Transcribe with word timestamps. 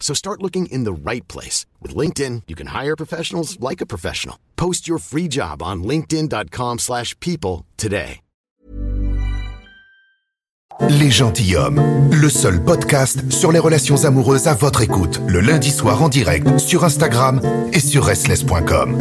So 0.00 0.14
start 0.14 0.42
looking 0.42 0.72
in 0.72 0.84
the 0.84 1.10
right 1.10 1.28
place. 1.28 1.66
With 1.82 1.94
LinkedIn, 1.94 2.44
you 2.48 2.56
can 2.56 2.68
hire 2.68 2.96
professionals 2.96 3.60
like 3.60 3.82
a 3.82 3.86
professional. 3.86 4.36
Post 4.56 4.88
your 4.88 4.98
free 4.98 5.28
job 5.28 5.62
on 5.62 5.82
linkedin.com 5.84 6.78
slash 6.78 7.14
people 7.20 7.66
today. 7.76 8.20
Les 10.90 11.10
Gentilhommes, 11.10 12.08
le 12.12 12.28
seul 12.30 12.62
podcast 12.62 13.32
sur 13.32 13.50
les 13.50 13.58
relations 13.58 14.04
amoureuses 14.04 14.46
à 14.46 14.54
votre 14.54 14.80
écoute, 14.80 15.20
le 15.26 15.40
lundi 15.40 15.72
soir 15.72 16.02
en 16.02 16.08
direct 16.08 16.58
sur 16.58 16.84
Instagram 16.84 17.40
et 17.72 17.80
sur 17.80 18.04
restless.com. 18.04 18.96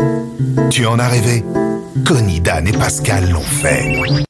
Tu 0.72 0.88
en 0.88 0.98
as 0.98 1.08
rêvé? 1.08 1.44
Connie, 2.06 2.38
et 2.38 2.72
Pascal 2.72 3.30
l'ont 3.30 3.42
fait. 3.42 4.27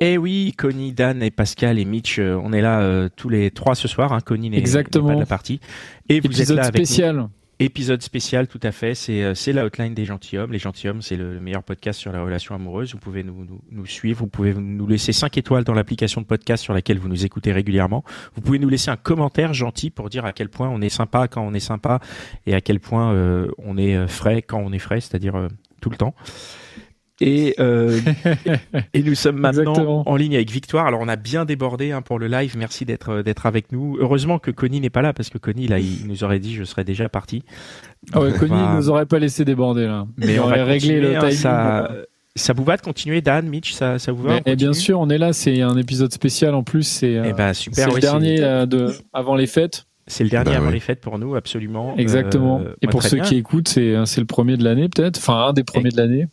Eh 0.00 0.18
oui, 0.18 0.52
Connie, 0.56 0.92
Dan 0.92 1.22
et 1.22 1.30
Pascal 1.30 1.78
et 1.78 1.84
Mitch, 1.84 2.18
euh, 2.18 2.40
on 2.42 2.52
est 2.52 2.60
là 2.60 2.80
euh, 2.80 3.08
tous 3.14 3.28
les 3.28 3.52
trois 3.52 3.76
ce 3.76 3.86
soir. 3.86 4.12
Hein. 4.12 4.20
Connie 4.20 4.50
n'est 4.50 4.60
pas 4.60 4.82
de 4.82 5.18
la 5.20 5.26
partie. 5.26 5.60
Et 6.08 6.18
vous 6.18 6.26
êtes 6.26 6.50
Épisode 6.50 6.56
là 6.56 6.64
avec 6.64 6.80
nous. 6.80 6.84
spécial. 6.84 7.28
Épisode 7.60 8.02
spécial, 8.02 8.48
tout 8.48 8.58
à 8.64 8.72
fait. 8.72 8.96
C'est 8.96 9.22
euh, 9.22 9.34
c'est 9.34 9.52
la 9.52 9.64
hotline 9.64 9.94
des 9.94 10.04
gentilshommes. 10.04 10.50
Les 10.50 10.58
gentilshommes, 10.58 11.02
c'est 11.02 11.16
le 11.16 11.38
meilleur 11.38 11.62
podcast 11.62 12.00
sur 12.00 12.10
la 12.10 12.20
relation 12.20 12.56
amoureuse. 12.56 12.92
Vous 12.92 12.98
pouvez 12.98 13.22
nous, 13.22 13.44
nous, 13.44 13.60
nous 13.70 13.86
suivre. 13.86 14.18
Vous 14.18 14.26
pouvez 14.26 14.52
nous 14.54 14.86
laisser 14.88 15.12
5 15.12 15.38
étoiles 15.38 15.62
dans 15.62 15.74
l'application 15.74 16.20
de 16.20 16.26
podcast 16.26 16.64
sur 16.64 16.74
laquelle 16.74 16.98
vous 16.98 17.08
nous 17.08 17.24
écoutez 17.24 17.52
régulièrement. 17.52 18.02
Vous 18.34 18.40
pouvez 18.40 18.58
nous 18.58 18.68
laisser 18.68 18.90
un 18.90 18.96
commentaire 18.96 19.54
gentil 19.54 19.90
pour 19.90 20.10
dire 20.10 20.24
à 20.24 20.32
quel 20.32 20.48
point 20.48 20.68
on 20.68 20.80
est 20.80 20.88
sympa 20.88 21.28
quand 21.28 21.42
on 21.42 21.54
est 21.54 21.60
sympa 21.60 22.00
et 22.46 22.54
à 22.54 22.60
quel 22.60 22.80
point 22.80 23.12
euh, 23.12 23.46
on 23.58 23.78
est 23.78 23.94
euh, 23.94 24.08
frais 24.08 24.42
quand 24.42 24.58
on 24.58 24.72
est 24.72 24.80
frais, 24.80 25.00
c'est-à-dire 25.00 25.36
euh, 25.36 25.48
tout 25.80 25.90
le 25.90 25.96
temps. 25.96 26.16
Et, 27.20 27.54
euh, 27.60 28.00
et 28.94 29.02
nous 29.02 29.14
sommes 29.14 29.38
maintenant 29.38 29.70
Exactement. 29.72 30.02
en 30.08 30.16
ligne 30.16 30.34
avec 30.34 30.50
Victoire. 30.50 30.86
Alors 30.86 31.00
on 31.00 31.08
a 31.08 31.16
bien 31.16 31.44
débordé 31.44 31.92
hein, 31.92 32.02
pour 32.02 32.18
le 32.18 32.26
live. 32.26 32.56
Merci 32.58 32.84
d'être 32.84 33.10
euh, 33.10 33.22
d'être 33.22 33.46
avec 33.46 33.70
nous. 33.70 33.96
Heureusement 34.00 34.38
que 34.40 34.50
Connie 34.50 34.80
n'est 34.80 34.90
pas 34.90 35.02
là 35.02 35.12
parce 35.12 35.30
que 35.30 35.38
Connie 35.38 35.68
là 35.68 35.78
il 35.78 36.06
nous 36.08 36.24
aurait 36.24 36.40
dit 36.40 36.54
je 36.54 36.64
serais 36.64 36.82
déjà 36.84 37.08
parti. 37.08 37.44
Ah 38.12 38.20
ouais, 38.20 38.32
On 38.34 38.38
Connie 38.38 38.50
va- 38.60 38.74
nous 38.74 38.88
aurait 38.90 39.06
pas 39.06 39.20
laissé 39.20 39.44
déborder 39.44 39.86
là. 39.86 40.06
Mais 40.16 40.34
Il 40.34 40.40
on 40.40 40.44
aurait 40.44 40.58
va 40.58 40.64
réglé 40.64 41.00
le 41.00 41.16
hein, 41.16 41.20
timing. 41.20 41.36
ça, 41.36 41.88
ça 42.34 42.52
vous 42.52 42.64
va 42.64 42.76
de 42.76 42.82
continuer, 42.82 43.20
Dan, 43.20 43.46
Mitch, 43.48 43.72
ça, 43.72 44.00
ça 44.00 44.10
vous 44.10 44.24
va 44.24 44.38
et 44.38 44.40
bien 44.56 44.68
continue 44.68 44.74
sûr, 44.74 44.98
on 45.00 45.08
est 45.08 45.18
là. 45.18 45.32
C'est 45.32 45.60
un 45.62 45.76
épisode 45.76 46.12
spécial 46.12 46.52
en 46.56 46.64
plus. 46.64 46.82
C'est 46.82 47.16
euh, 47.16 47.26
Eh 47.28 47.32
ben 47.32 47.52
le 47.52 48.00
dernier 48.00 48.42
euh, 48.42 48.66
de 48.66 48.92
avant 49.12 49.36
les 49.36 49.46
fêtes. 49.46 49.86
C'est 50.08 50.24
le 50.24 50.30
dernier 50.30 50.50
Bah 50.50 50.56
avant 50.56 50.66
oui. 50.66 50.74
les 50.74 50.80
fêtes 50.80 51.00
pour 51.00 51.18
nous, 51.20 51.36
absolument. 51.36 51.94
Exactement. 51.96 52.60
Euh, 52.60 52.74
et 52.82 52.86
moi, 52.86 52.90
pour 52.90 53.02
ceux 53.04 53.18
bien. 53.18 53.24
qui 53.24 53.36
écoutent, 53.36 53.68
c'est 53.68 53.94
c'est 54.04 54.20
le 54.20 54.26
premier 54.26 54.56
de 54.56 54.64
l'année 54.64 54.88
peut-être. 54.88 55.16
Enfin, 55.18 55.46
un 55.46 55.52
des 55.52 55.62
premiers 55.64 55.90
de 55.90 55.96
l'année. 55.96 56.26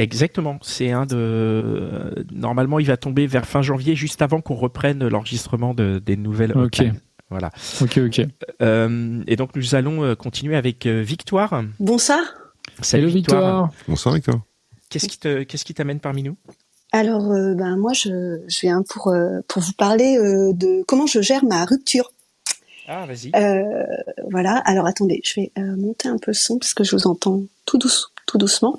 Exactement. 0.00 0.58
C'est 0.62 0.92
un 0.92 1.04
de. 1.04 2.24
Normalement, 2.32 2.78
il 2.78 2.86
va 2.86 2.96
tomber 2.96 3.26
vers 3.26 3.46
fin 3.46 3.60
janvier, 3.60 3.94
juste 3.94 4.22
avant 4.22 4.40
qu'on 4.40 4.54
reprenne 4.54 5.06
l'enregistrement 5.06 5.74
de, 5.74 6.00
des 6.04 6.16
nouvelles. 6.16 6.56
Ok. 6.56 6.82
Voilà. 7.28 7.50
Ok, 7.80 7.98
ok. 7.98 8.26
Euh, 8.62 9.22
et 9.26 9.36
donc 9.36 9.54
nous 9.54 9.74
allons 9.74 10.02
euh, 10.02 10.14
continuer 10.14 10.56
avec 10.56 10.86
euh, 10.86 11.02
Victoire. 11.02 11.62
Bonsoir. 11.78 12.18
Salut 12.80 13.04
Hello 13.04 13.12
Victoire. 13.12 13.70
Bonsoir 13.86 14.14
Victor. 14.14 14.40
Qu'est-ce 14.88 15.06
qui 15.06 15.18
te, 15.18 15.42
qu'est-ce 15.44 15.64
qui 15.64 15.74
t'amène 15.74 16.00
parmi 16.00 16.22
nous? 16.22 16.36
Alors, 16.92 17.30
euh, 17.30 17.54
ben 17.54 17.76
moi, 17.76 17.92
je, 17.92 18.40
je 18.48 18.60
viens 18.62 18.82
pour 18.88 19.08
euh, 19.08 19.40
pour 19.46 19.62
vous 19.62 19.74
parler 19.74 20.18
euh, 20.18 20.52
de 20.54 20.82
comment 20.88 21.06
je 21.06 21.20
gère 21.20 21.44
ma 21.44 21.64
rupture. 21.64 22.10
Ah, 22.88 23.06
vas-y. 23.06 23.30
Euh, 23.36 23.86
voilà. 24.30 24.56
Alors, 24.64 24.86
attendez, 24.86 25.20
je 25.22 25.40
vais 25.40 25.52
euh, 25.58 25.76
monter 25.76 26.08
un 26.08 26.16
peu 26.16 26.32
le 26.32 26.34
son 26.34 26.58
parce 26.58 26.74
que 26.74 26.82
je 26.82 26.96
vous 26.96 27.06
entends 27.06 27.42
tout 27.66 27.78
douce, 27.78 28.10
tout 28.26 28.38
doucement. 28.38 28.76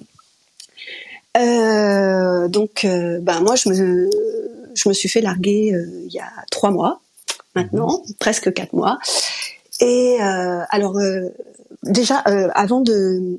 Euh, 1.38 2.48
donc, 2.48 2.86
euh, 2.86 3.20
ben 3.22 3.40
moi, 3.42 3.56
je 3.56 3.70
me 3.70 4.10
je 4.74 4.90
me 4.90 4.94
suis 4.94 5.10
fait 5.10 5.22
larguer 5.22 5.74
euh, 5.74 6.04
il 6.06 6.14
y 6.14 6.20
a 6.20 6.30
trois 6.50 6.72
mois 6.72 7.02
maintenant, 7.56 8.02
presque 8.20 8.54
quatre 8.54 8.74
mois. 8.74 9.00
Et 9.80 10.18
euh, 10.22 10.62
alors, 10.70 10.98
euh, 10.98 11.30
déjà, 11.84 12.24
euh, 12.28 12.50
avant 12.54 12.82
de 12.82 13.38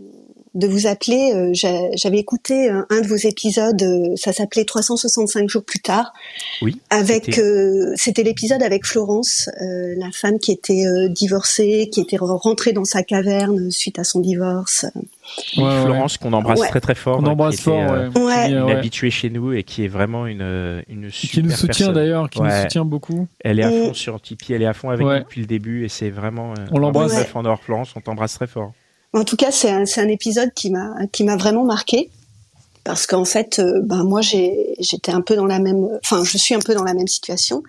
de 0.54 0.66
vous 0.66 0.86
appeler, 0.86 1.32
euh, 1.34 1.50
j'a- 1.52 1.90
j'avais 1.94 2.18
écouté 2.18 2.68
un, 2.68 2.86
un 2.90 3.00
de 3.00 3.06
vos 3.06 3.16
épisodes, 3.16 3.82
euh, 3.82 4.14
ça 4.16 4.32
s'appelait 4.32 4.64
365 4.64 5.48
jours 5.48 5.64
plus 5.64 5.80
tard, 5.80 6.12
Oui. 6.60 6.78
avec 6.90 7.24
c'était- 7.26 7.40
euh, 7.42 8.22
l'épisode 8.24 8.62
avec 8.62 8.84
Florence, 8.86 9.48
euh, 9.62 9.94
la 9.96 10.10
femme 10.12 10.38
qui 10.38 10.52
était 10.52 10.84
euh, 10.86 11.08
divorcée, 11.08 11.88
qui 11.92 12.00
était 12.02 12.16
re- 12.16 12.36
rentrée 12.38 12.72
dans 12.72 12.84
sa 12.84 13.02
caverne 13.02 13.70
suite 13.70 13.98
à 13.98 14.04
son 14.04 14.20
divorce. 14.20 14.84
Oui, 15.56 15.62
Ouais, 15.62 15.68
ouais. 15.70 15.82
Florence, 15.84 16.18
qu'on 16.18 16.32
embrasse 16.32 16.60
Ouais. 16.60 16.68
très 16.68 16.80
très 16.80 16.94
fort. 16.94 17.18
On 17.22 17.26
euh, 17.26 17.30
embrasse 17.30 17.56
qui 17.56 17.62
était, 17.62 17.70
fort. 17.70 17.92
euh, 17.92 18.10
Ouais. 18.10 18.20
Ouais. 18.22 18.46
Qui, 18.48 18.54
euh, 18.54 18.58
une 18.58 18.64
ouais. 18.64 18.72
habituée 18.72 19.10
chez 19.10 19.30
nous 19.30 19.52
et 19.52 19.62
qui 19.62 19.84
est 19.84 19.88
vraiment 19.88 20.26
une, 20.26 20.42
euh, 20.42 20.82
une 20.88 21.10
super 21.10 21.30
Qui 21.32 21.42
nous 21.44 21.50
soutient 21.52 21.92
d'ailleurs, 21.92 22.28
qui 22.28 22.42
nous 22.42 22.50
soutient 22.50 22.84
beaucoup. 22.84 23.26
Elle 23.40 23.58
est 23.60 23.64
à 23.64 23.70
fond 23.70 23.94
sur 23.94 24.20
Tipeee, 24.20 24.52
elle 24.54 24.62
est 24.62 24.66
à 24.66 24.74
fond 24.74 24.90
avec 24.90 25.06
Ouais. 25.06 25.18
nous 25.18 25.24
depuis 25.24 25.40
le 25.40 25.46
début 25.46 25.84
et 25.84 25.88
c'est 25.88 26.10
vraiment. 26.10 26.50
euh, 26.52 26.66
On 26.72 26.78
l'embrasse. 26.78 27.14
en 27.34 27.44
or, 27.46 27.58
Florence, 27.62 27.90
on 27.96 28.00
t'embrasse 28.00 28.34
très 28.34 28.46
fort. 28.46 28.72
En 29.12 29.24
tout 29.24 29.36
cas, 29.36 29.50
c'est 29.50 29.70
un, 29.70 29.84
un 29.96 30.08
épisode 30.08 30.52
qui 30.54 30.70
m'a 30.70 30.94
qui 31.12 31.24
m'a 31.24 31.36
vraiment 31.36 31.64
marqué. 31.64 32.10
Parce 32.84 33.06
qu'en 33.06 33.24
fait, 33.24 33.60
euh, 33.60 33.80
ben 33.80 34.02
moi 34.02 34.20
j'étais 34.22 35.12
un 35.12 35.20
peu 35.20 35.36
dans 35.36 35.46
la 35.46 35.60
même, 35.60 35.88
enfin 36.04 36.24
je 36.24 36.36
suis 36.36 36.54
un 36.54 36.58
peu 36.58 36.74
dans 36.74 36.82
la 36.82 36.94
même 36.94 37.06
situation, 37.06 37.62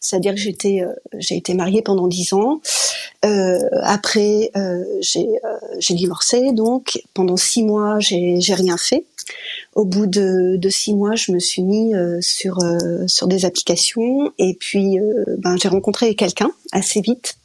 c'est-à-dire 0.00 0.34
que 0.34 0.80
euh, 0.80 0.92
j'ai 1.18 1.36
été 1.36 1.52
mariée 1.52 1.82
pendant 1.82 2.06
dix 2.06 2.32
ans. 2.32 2.62
Euh, 3.26 3.58
après, 3.82 4.50
euh, 4.56 4.82
j'ai 5.02 5.94
divorcé. 5.94 6.52
Donc 6.52 6.98
pendant 7.12 7.36
six 7.36 7.62
mois 7.62 8.00
j'ai 8.00 8.40
j'ai 8.40 8.54
rien 8.54 8.78
fait. 8.78 9.04
Au 9.74 9.84
bout 9.84 10.06
de, 10.06 10.56
de 10.56 10.68
six 10.70 10.94
mois, 10.94 11.14
je 11.14 11.32
me 11.32 11.38
suis 11.40 11.62
mis 11.62 11.92
sur 12.20 12.58
sur 13.06 13.26
des 13.26 13.44
applications. 13.44 14.32
Et 14.38 14.54
puis 14.54 14.96
ben 15.38 15.56
j'ai 15.60 15.68
rencontré 15.68 16.14
quelqu'un 16.14 16.50
assez 16.72 17.02
vite 17.02 17.36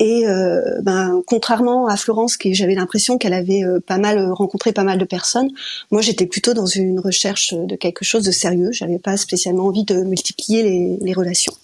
et 0.00 0.26
euh, 0.26 0.80
ben, 0.82 1.22
contrairement 1.26 1.86
à 1.86 1.96
Florence, 1.96 2.36
qui 2.36 2.52
j'avais 2.54 2.74
l'impression 2.74 3.16
qu'elle 3.16 3.32
avait 3.32 3.62
euh, 3.62 3.78
pas 3.78 3.98
mal 3.98 4.18
euh, 4.18 4.34
rencontré 4.34 4.72
pas 4.72 4.82
mal 4.82 4.98
de 4.98 5.04
personnes, 5.04 5.50
moi 5.92 6.02
j'étais 6.02 6.26
plutôt 6.26 6.52
dans 6.52 6.66
une 6.66 6.98
recherche 6.98 7.54
de 7.54 7.76
quelque 7.76 8.04
chose 8.04 8.24
de 8.24 8.32
sérieux. 8.32 8.72
J'avais 8.72 8.98
pas 8.98 9.16
spécialement 9.16 9.66
envie 9.66 9.84
de 9.84 10.02
multiplier 10.02 10.62
les, 10.64 10.98
les 11.00 11.12
relations. 11.12 11.54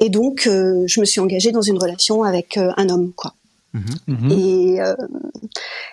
Et 0.00 0.10
donc 0.10 0.46
euh, 0.46 0.84
je 0.86 1.00
me 1.00 1.06
suis 1.06 1.20
engagée 1.20 1.50
dans 1.50 1.62
une 1.62 1.78
relation 1.78 2.22
avec 2.24 2.58
euh, 2.58 2.72
un 2.76 2.90
homme, 2.90 3.12
quoi. 3.16 3.34
Mhm. 3.72 4.30
Et, 4.30 4.80
euh, 4.80 4.94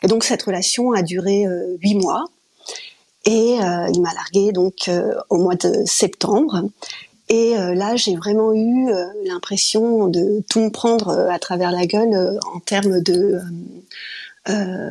et 0.03 0.07
donc 0.07 0.23
cette 0.23 0.43
relation 0.43 0.91
a 0.91 1.01
duré 1.01 1.45
euh, 1.45 1.77
huit 1.81 1.95
mois. 1.95 2.25
Et 3.25 3.57
euh, 3.61 3.87
il 3.93 4.01
m'a 4.01 4.13
larguée 4.13 4.51
donc 4.51 4.89
euh, 4.89 5.13
au 5.29 5.37
mois 5.37 5.55
de 5.55 5.71
septembre. 5.85 6.63
Et 7.29 7.57
euh, 7.57 7.73
là, 7.73 7.95
j'ai 7.95 8.15
vraiment 8.15 8.53
eu 8.53 8.89
euh, 8.89 9.05
l'impression 9.25 10.07
de 10.07 10.43
tout 10.49 10.59
me 10.59 10.69
prendre 10.69 11.09
euh, 11.09 11.29
à 11.29 11.39
travers 11.39 11.71
la 11.71 11.85
gueule 11.85 12.13
euh, 12.13 12.37
en 12.53 12.59
termes 12.59 13.01
de 13.01 13.39
euh, 14.49 14.89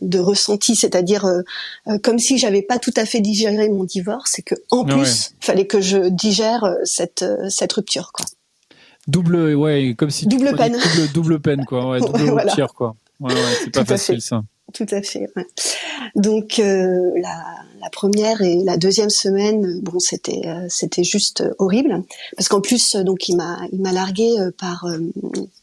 de 0.00 0.18
ressenti, 0.18 0.74
c'est-à-dire 0.74 1.26
euh, 1.26 1.42
euh, 1.88 1.98
comme 2.02 2.18
si 2.18 2.38
j'avais 2.38 2.62
pas 2.62 2.78
tout 2.78 2.92
à 2.96 3.04
fait 3.04 3.20
digéré 3.20 3.68
mon 3.68 3.84
divorce 3.84 4.38
et 4.38 4.42
que 4.42 4.54
en 4.70 4.84
plus, 4.86 5.32
fallait 5.40 5.66
que 5.66 5.80
je 5.80 6.08
digère 6.08 6.64
euh, 6.64 6.74
cette 6.84 7.22
euh, 7.22 7.50
cette 7.50 7.72
rupture, 7.74 8.12
quoi. 8.12 8.24
Double, 9.06 9.54
ouais, 9.54 9.94
comme 9.96 10.10
si 10.10 10.26
Double 10.26 10.56
peine. 10.56 10.72
Double, 10.72 11.12
double 11.12 11.40
peine, 11.40 11.64
quoi. 11.66 11.90
Ouais, 11.90 12.00
double 12.00 12.12
Ouais, 12.22 12.30
voilà. 12.30 12.52
rupture, 12.52 12.74
quoi. 12.74 12.96
Ouais, 13.20 13.32
ouais, 13.34 13.40
c'est 13.62 13.70
pas 13.70 13.80
Tout 13.80 13.86
facile, 13.88 14.22
ça. 14.22 14.42
Tout 14.72 14.86
à 14.90 15.02
fait. 15.02 15.28
ouais. 15.36 15.46
Donc 16.14 16.58
euh, 16.58 17.10
la, 17.20 17.44
la, 17.80 17.90
première 17.90 18.42
et 18.42 18.56
la 18.64 18.76
deuxième 18.76 19.10
semaine, 19.10 19.80
bon, 19.82 19.98
c'était 19.98 20.42
euh, 20.46 20.66
c'était 20.68 21.04
juste 21.04 21.44
horrible 21.58 22.02
parce 22.36 22.48
qu'en 22.48 22.60
plus, 22.60 22.96
donc 22.96 23.28
il 23.28 23.36
m'a 23.36 23.58
il 23.72 23.80
m'a 23.80 23.92
largué 23.92 24.34
par 24.58 24.86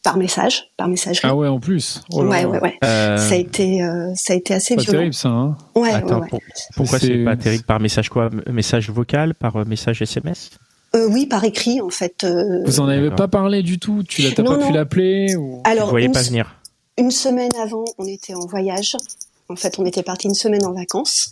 par 0.03 0.17
message, 0.17 0.69
par 0.77 0.87
messagerie. 0.87 1.27
Ah 1.29 1.35
ouais, 1.35 1.47
en 1.47 1.59
plus. 1.59 2.01
Oh 2.13 2.23
ouais, 2.23 2.45
ouais, 2.45 2.59
ouais. 2.59 2.77
Ça 2.81 3.31
a 3.31 3.35
été 3.35 3.79
ça 4.15 4.33
a 4.33 4.35
été 4.35 4.53
assez 4.53 4.75
pas 4.75 4.81
violent. 4.83 4.97
terrible 4.99 5.13
ça. 5.15 5.29
Hein 5.29 5.57
ouais, 5.75 5.91
Attends, 5.91 6.21
ouais, 6.21 6.27
pour- 6.29 6.39
pourquoi 6.75 6.99
c'est 6.99 7.23
pas 7.23 7.35
terrible 7.37 7.63
par 7.63 7.79
message 7.79 8.09
quoi? 8.09 8.29
Message 8.51 8.89
vocal, 8.89 9.33
par 9.35 9.65
message 9.65 10.01
SMS 10.01 10.51
Euh, 10.95 11.07
oui, 11.11 11.25
par 11.25 11.43
écrit 11.43 11.81
en 11.81 11.89
fait. 11.89 12.23
euh, 12.23 12.63
Vous 12.65 12.79
en 12.79 12.87
avez 12.87 13.11
pas 13.11 13.27
parlé 13.27 13.63
du 13.63 13.79
tout? 13.79 14.03
Tu 14.07 14.23
Non, 14.23 14.31
pas 14.31 14.57
non. 14.57 14.67
pu 14.67 14.73
l'appeler 14.73 15.35
ou... 15.35 15.61
alors 15.65 15.85
Vous 15.87 15.91
voyez 15.91 16.09
pas 16.09 16.21
venir. 16.21 16.55
une 16.97 17.11
semaine 17.11 17.51
avant, 17.61 17.83
on 17.97 18.05
était 18.05 18.33
en 18.33 18.45
voyage. 18.45 18.95
En 19.49 19.55
fait, 19.55 19.77
on 19.77 19.85
était 19.85 20.01
parti 20.03 20.27
une 20.27 20.33
semaine 20.33 20.65
en 20.65 20.71
vacances 20.73 21.29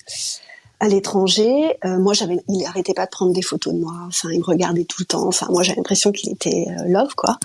à 0.80 0.88
l'étranger. 0.88 1.78
Euh, 1.86 1.98
moi, 2.00 2.14
j'avais, 2.14 2.40
il 2.50 2.66
arrêtait 2.66 2.94
pas 2.94 3.06
de 3.06 3.12
prendre 3.12 3.34
des 3.34 3.42
photos 3.42 3.74
de 3.74 3.80
moi. 3.80 3.94
Enfin, 4.08 4.30
il 4.32 4.40
me 4.40 4.46
regardait 4.46 4.84
tout 4.86 5.02
le 5.02 5.06
temps. 5.06 5.28
Enfin, 5.28 5.48
moi, 5.50 5.64
j'avais 5.64 5.78
l'impression 5.78 6.12
qu'il 6.12 6.32
était 6.32 6.68
euh, 6.70 6.88
love, 6.88 7.16
quoi. 7.16 7.40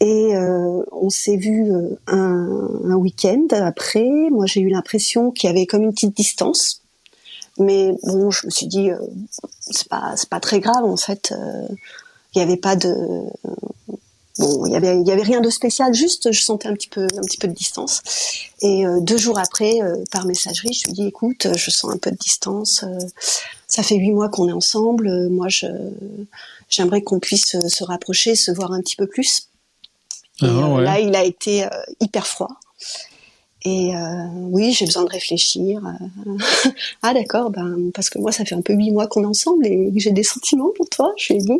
Et 0.00 0.34
euh, 0.34 0.82
on 0.92 1.10
s'est 1.10 1.36
vu 1.36 1.70
euh, 1.70 1.98
un, 2.06 2.68
un 2.84 2.94
week-end 2.94 3.46
après. 3.50 4.08
Moi, 4.30 4.46
j'ai 4.46 4.60
eu 4.60 4.68
l'impression 4.68 5.30
qu'il 5.30 5.48
y 5.48 5.50
avait 5.50 5.66
comme 5.66 5.82
une 5.82 5.92
petite 5.92 6.16
distance. 6.16 6.82
Mais 7.58 7.92
bon, 8.04 8.30
je 8.30 8.46
me 8.46 8.50
suis 8.50 8.66
dit, 8.66 8.90
euh, 8.90 8.98
c'est 9.60 9.88
pas, 9.88 10.14
c'est 10.16 10.28
pas 10.28 10.40
très 10.40 10.60
grave 10.60 10.84
en 10.84 10.96
fait. 10.96 11.32
Euh, 11.32 11.66
Il 12.34 12.38
y 12.38 12.42
avait 12.42 12.56
pas 12.56 12.76
de, 12.76 13.24
bon, 14.40 14.66
il 14.66 14.72
y 14.72 14.76
avait, 14.76 14.98
il 15.00 15.06
y 15.06 15.12
avait 15.12 15.22
rien 15.22 15.40
de 15.40 15.50
spécial. 15.50 15.94
Juste, 15.94 16.32
je 16.32 16.42
sentais 16.42 16.68
un 16.68 16.74
petit 16.74 16.88
peu, 16.88 17.04
un 17.04 17.20
petit 17.28 17.38
peu 17.38 17.46
de 17.48 17.52
distance. 17.54 18.02
Et 18.62 18.84
euh, 18.86 18.98
deux 19.00 19.16
jours 19.18 19.38
après, 19.38 19.80
euh, 19.82 20.02
par 20.10 20.24
messagerie, 20.26 20.72
je 20.72 20.86
lui 20.86 20.92
dis, 20.94 21.06
écoute, 21.06 21.46
je 21.56 21.70
sens 21.70 21.92
un 21.92 21.98
peu 21.98 22.10
de 22.10 22.16
distance. 22.16 22.82
euh, 22.82 22.98
ça 23.68 23.82
fait 23.84 23.94
huit 23.96 24.10
mois 24.12 24.28
qu'on 24.28 24.48
est 24.48 24.52
ensemble. 24.52 25.06
euh, 25.08 25.28
moi, 25.28 25.48
je, 25.48 25.66
j'aimerais 26.68 27.02
qu'on 27.02 27.20
puisse 27.20 27.54
euh, 27.54 27.68
se 27.68 27.84
rapprocher, 27.84 28.34
se 28.34 28.50
voir 28.50 28.72
un 28.72 28.80
petit 28.80 28.96
peu 28.96 29.06
plus. 29.06 29.48
Et 30.42 30.46
Ah, 30.46 30.48
euh, 30.48 30.76
ouais. 30.76 30.84
là, 30.84 30.98
il 31.00 31.14
a 31.14 31.22
été 31.24 31.64
euh, 31.64 31.68
hyper 32.00 32.26
froid. 32.26 32.50
Et 33.64 33.94
euh, 33.94 34.24
oui, 34.34 34.72
j'ai 34.72 34.86
besoin 34.86 35.04
de 35.04 35.10
réfléchir. 35.10 35.82
euh. 36.26 36.70
ah 37.02 37.12
d'accord, 37.12 37.50
ben 37.50 37.90
parce 37.92 38.08
que 38.08 38.18
moi, 38.18 38.32
ça 38.32 38.44
fait 38.44 38.54
un 38.54 38.62
peu 38.62 38.72
huit 38.72 38.90
mois 38.90 39.06
qu'on 39.06 39.22
est 39.22 39.26
ensemble 39.26 39.66
et 39.66 39.92
j'ai 39.96 40.12
des 40.12 40.22
sentiments 40.22 40.70
pour 40.74 40.88
toi. 40.88 41.12
Je 41.18 41.32
lui 41.34 41.40
ai 41.40 41.44
dit. 41.44 41.52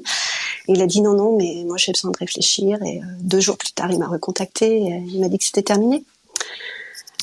Et 0.68 0.72
il 0.72 0.80
a 0.82 0.86
dit 0.86 1.02
non, 1.02 1.12
non, 1.14 1.36
mais 1.36 1.62
moi 1.66 1.76
j'ai 1.76 1.92
besoin 1.92 2.10
de 2.10 2.16
réfléchir. 2.18 2.82
Et 2.82 2.98
euh, 2.98 3.04
deux 3.20 3.40
jours 3.40 3.58
plus 3.58 3.72
tard, 3.72 3.90
il 3.92 3.98
m'a 3.98 4.08
recontacté. 4.08 4.82
Et, 4.82 4.92
euh, 4.94 4.98
il 5.12 5.20
m'a 5.20 5.28
dit 5.28 5.36
que 5.38 5.44
c'était 5.44 5.62
terminé. 5.62 6.02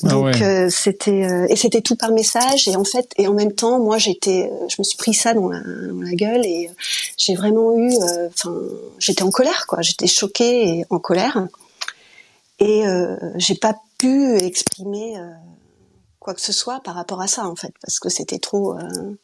Ah 0.04 0.10
Donc 0.10 0.26
ouais. 0.26 0.44
euh, 0.44 0.70
c'était 0.70 1.24
euh, 1.26 1.48
et 1.50 1.56
c'était 1.56 1.82
tout 1.82 1.96
par 1.96 2.12
message 2.12 2.68
et 2.68 2.76
en 2.76 2.84
fait 2.84 3.10
et 3.18 3.28
en 3.28 3.34
même 3.34 3.52
temps 3.52 3.80
moi 3.80 3.98
j'étais 3.98 4.48
je 4.70 4.76
me 4.78 4.84
suis 4.84 4.96
pris 4.96 5.16
ça 5.16 5.34
dans 5.34 5.50
la, 5.50 5.60
dans 5.60 6.02
la 6.04 6.14
gueule 6.14 6.46
et 6.46 6.70
j'ai 7.18 7.34
vraiment 7.34 7.76
eu 7.76 7.92
euh, 7.92 8.28
enfin 8.28 8.54
j'étais 9.00 9.24
en 9.24 9.32
colère 9.32 9.66
quoi 9.66 9.82
j'étais 9.82 10.06
choquée 10.06 10.68
et 10.70 10.86
en 10.92 11.00
colère 11.00 11.48
et 12.60 12.86
euh, 12.86 13.16
j'ai 13.38 13.56
pas 13.56 13.76
pu 13.98 14.36
exprimer 14.38 15.18
euh, 15.18 15.30
quoi 16.20 16.34
que 16.34 16.42
ce 16.42 16.54
soit 16.54 16.82
par 16.82 16.96
rapport 16.96 17.22
à 17.22 17.28
ça 17.28 17.48
en 17.48 17.56
fait 17.56 17.74
parce 17.82 18.00
que 18.00 18.10
c'était 18.10 18.40
trop 18.40 18.78
euh, 18.78 19.18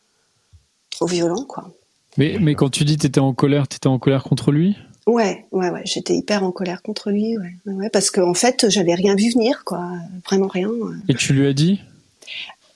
trop 0.89 1.05
violent 1.05 1.45
quoi. 1.45 1.71
Mais, 2.17 2.37
mais 2.39 2.53
quand 2.53 2.69
tu 2.69 2.85
dis 2.85 2.97
t'étais 2.97 3.19
en 3.19 3.33
colère, 3.33 3.67
t'étais 3.67 3.87
en 3.87 3.99
colère 3.99 4.23
contre 4.23 4.51
lui? 4.51 4.77
Ouais 5.05 5.45
ouais 5.51 5.69
ouais 5.69 5.81
j'étais 5.85 6.15
hyper 6.15 6.43
en 6.43 6.51
colère 6.51 6.81
contre 6.81 7.11
lui 7.11 7.37
ouais, 7.65 7.89
parce 7.89 8.11
qu'en 8.11 8.33
fait 8.33 8.69
j'avais 8.69 8.95
rien 8.95 9.15
vu 9.15 9.31
venir 9.31 9.63
quoi. 9.65 9.89
Vraiment 10.25 10.47
rien 10.47 10.69
euh. 10.69 10.95
Et 11.09 11.15
tu 11.15 11.33
lui 11.33 11.47
as 11.47 11.53
dit? 11.53 11.81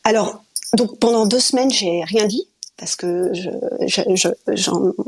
Alors, 0.03 0.43
donc 0.77 0.99
pendant 0.99 1.25
deux 1.25 1.39
semaines, 1.39 1.69
j'ai 1.69 2.03
rien 2.03 2.25
dit 2.25 2.47
parce 2.77 2.95
que 2.95 3.31
je, 3.33 3.49
je- 3.87 4.01
je- 4.15 4.55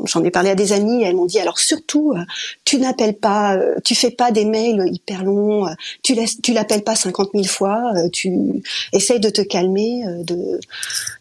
j'en, 0.05 0.23
ai 0.23 0.31
parlé 0.31 0.49
à 0.49 0.55
des 0.55 0.73
amis 0.73 1.03
elles 1.03 1.15
m'ont 1.15 1.25
dit 1.25 1.39
alors 1.39 1.59
surtout 1.59 2.13
euh, 2.15 2.21
tu 2.65 2.79
n'appelles 2.79 3.15
pas, 3.15 3.55
euh, 3.55 3.75
tu 3.83 3.95
fais 3.95 4.11
pas 4.11 4.31
des 4.31 4.45
mails 4.45 4.89
hyper 4.91 5.23
longs, 5.23 5.67
euh, 5.67 5.73
tu 6.03 6.15
laisses, 6.15 6.41
tu 6.41 6.53
l'appelles 6.53 6.83
pas 6.83 6.95
50 6.95 7.29
000 7.33 7.45
fois, 7.45 7.93
tu 8.11 8.63
essayes 8.93 9.19
de 9.19 9.29
te 9.29 9.41
calmer, 9.41 10.03
de 10.23 10.59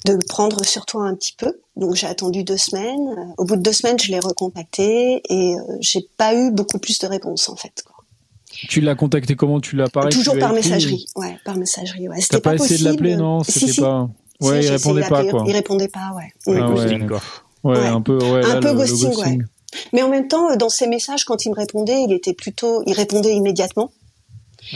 de 0.04 0.12
le 0.12 0.18
prendre 0.26 0.64
sur 0.64 0.86
toi 0.86 1.04
un 1.04 1.14
petit 1.14 1.34
peu. 1.36 1.58
Donc 1.76 1.94
j'ai 1.94 2.06
attendu 2.06 2.44
deux 2.44 2.56
semaines. 2.56 3.34
Au 3.36 3.44
bout 3.44 3.56
de 3.56 3.62
deux 3.62 3.72
semaines, 3.72 3.98
je 3.98 4.10
l'ai 4.10 4.18
recontacté 4.20 5.22
et 5.28 5.54
j'ai 5.80 6.06
pas 6.16 6.34
eu 6.34 6.50
beaucoup 6.50 6.78
plus 6.78 6.98
de 6.98 7.06
réponses 7.06 7.48
en 7.48 7.56
fait. 7.56 7.82
quoi. 7.84 7.96
Tu 8.68 8.80
l'as 8.80 8.94
contacté 8.94 9.36
comment? 9.36 9.60
Tu 9.60 9.76
l'as 9.76 9.88
pareil 9.88 10.12
Toujours 10.12 10.38
par 10.38 10.52
messagerie, 10.52 11.06
ouais, 11.16 11.38
par 11.44 11.56
messagerie. 11.56 12.08
Ouais, 12.08 12.20
c'était 12.20 12.40
pas, 12.40 12.56
pas, 12.56 12.64
essayé 12.64 12.80
de 12.80 12.84
l'appeler? 12.84 13.16
Non, 13.16 13.42
c'était 13.44 13.72
si. 13.72 13.80
pas. 13.80 14.08
Si, 14.08 14.27
Ouais, 14.40 14.64
il 14.64 14.70
répondait 14.70 15.02
pas 15.08 15.24
quoi. 15.24 15.44
Il 15.46 15.52
répondait 15.52 15.88
pas, 15.88 16.12
ouais. 16.16 16.32
Le 16.46 16.62
Ah 16.62 16.68
ouais. 16.70 16.74
ghosting, 16.74 17.06
quoi. 17.08 17.20
Ouais, 17.64 17.78
Ouais. 17.78 17.86
un 17.86 18.00
peu. 18.00 18.16
Ouais, 18.18 18.44
Un 18.44 18.54
là, 18.54 18.60
peu 18.60 18.68
le- 18.68 18.72
le 18.72 18.78
ghosting, 18.78 19.14
ouais. 19.16 19.38
Mais 19.92 20.02
en 20.02 20.08
même 20.08 20.28
temps, 20.28 20.50
euh, 20.50 20.56
dans 20.56 20.68
ses 20.68 20.86
messages, 20.86 21.24
quand 21.24 21.44
il 21.44 21.50
me 21.50 21.56
répondait, 21.56 22.02
il 22.02 22.12
était 22.12 22.32
plutôt, 22.34 22.82
il 22.86 22.92
répondait 22.94 23.34
immédiatement. 23.34 23.90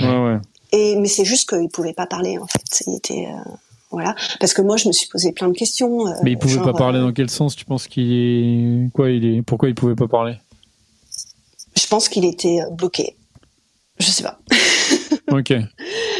Ouais, 0.00 0.05
ouais. 0.25 0.38
Et 0.73 0.97
mais 0.97 1.09
c'est 1.09 1.25
juste 1.25 1.49
qu'il 1.49 1.69
pouvait 1.69 1.93
pas 1.93 2.06
parler 2.06 2.38
en 2.38 2.47
fait. 2.47 2.82
Il 2.87 2.97
était 2.97 3.26
euh, 3.29 3.50
voilà. 3.91 4.14
Parce 4.41 4.53
que 4.55 4.62
moi, 4.62 4.76
je 4.76 4.88
me 4.88 4.93
suis 4.93 5.06
posé 5.09 5.32
plein 5.32 5.49
de 5.49 5.55
questions. 5.55 6.06
euh, 6.08 6.12
Mais 6.25 6.32
il 6.32 6.38
pouvait 6.38 6.55
genre, 6.55 6.65
pas 6.65 6.73
parler 6.73 6.99
dans 6.99 7.12
quel 7.12 7.29
sens 7.31 7.55
Tu 7.55 7.65
penses 7.65 7.87
qu'il 7.88 8.11
est 8.12 8.91
quoi 8.93 9.11
Il 9.11 9.25
est 9.25 9.43
pourquoi 9.43 9.69
il 9.69 9.75
pouvait 9.75 9.94
pas 9.94 10.08
parler? 10.08 10.37
Je 11.79 11.87
pense 11.87 12.08
qu'il 12.08 12.25
était 12.25 12.61
bloqué. 12.73 13.17
Je 13.99 14.06
sais 14.06 14.23
pas. 14.23 14.38
Ok. 15.31 15.53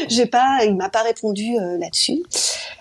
J'ai 0.09 0.25
pas. 0.25 0.59
Il 0.65 0.75
m'a 0.75 0.89
pas 0.89 1.03
répondu 1.03 1.57
euh, 1.57 1.77
là-dessus. 1.77 2.23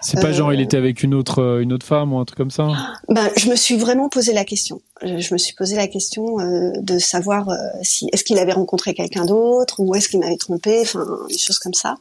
C'est 0.00 0.20
pas 0.20 0.28
Euh, 0.28 0.32
genre 0.32 0.52
il 0.52 0.60
était 0.60 0.76
avec 0.76 1.02
une 1.02 1.14
autre 1.14 1.40
euh, 1.40 1.60
une 1.60 1.72
autre 1.72 1.86
femme 1.86 2.12
ou 2.12 2.18
un 2.18 2.24
truc 2.24 2.36
comme 2.36 2.50
ça? 2.50 2.68
Ben, 3.08 3.30
je 3.36 3.48
me 3.48 3.56
suis 3.56 3.76
vraiment 3.76 4.08
posé 4.08 4.32
la 4.32 4.44
question. 4.44 4.80
Je, 5.02 5.18
je 5.18 5.32
me 5.34 5.38
suis 5.38 5.54
posé 5.54 5.76
la 5.76 5.86
question 5.88 6.40
euh, 6.40 6.72
de 6.80 6.98
savoir 6.98 7.48
euh, 7.48 7.56
si 7.82 8.08
est-ce 8.12 8.24
qu'il 8.24 8.38
avait 8.38 8.52
rencontré 8.52 8.94
quelqu'un 8.94 9.24
d'autre 9.24 9.80
ou 9.80 9.94
est-ce 9.94 10.08
qu'il 10.08 10.20
m'avait 10.20 10.36
trompé? 10.36 10.80
Enfin, 10.82 11.06
des 11.28 11.38
choses 11.38 11.58
comme 11.58 11.74
ça. 11.74 11.94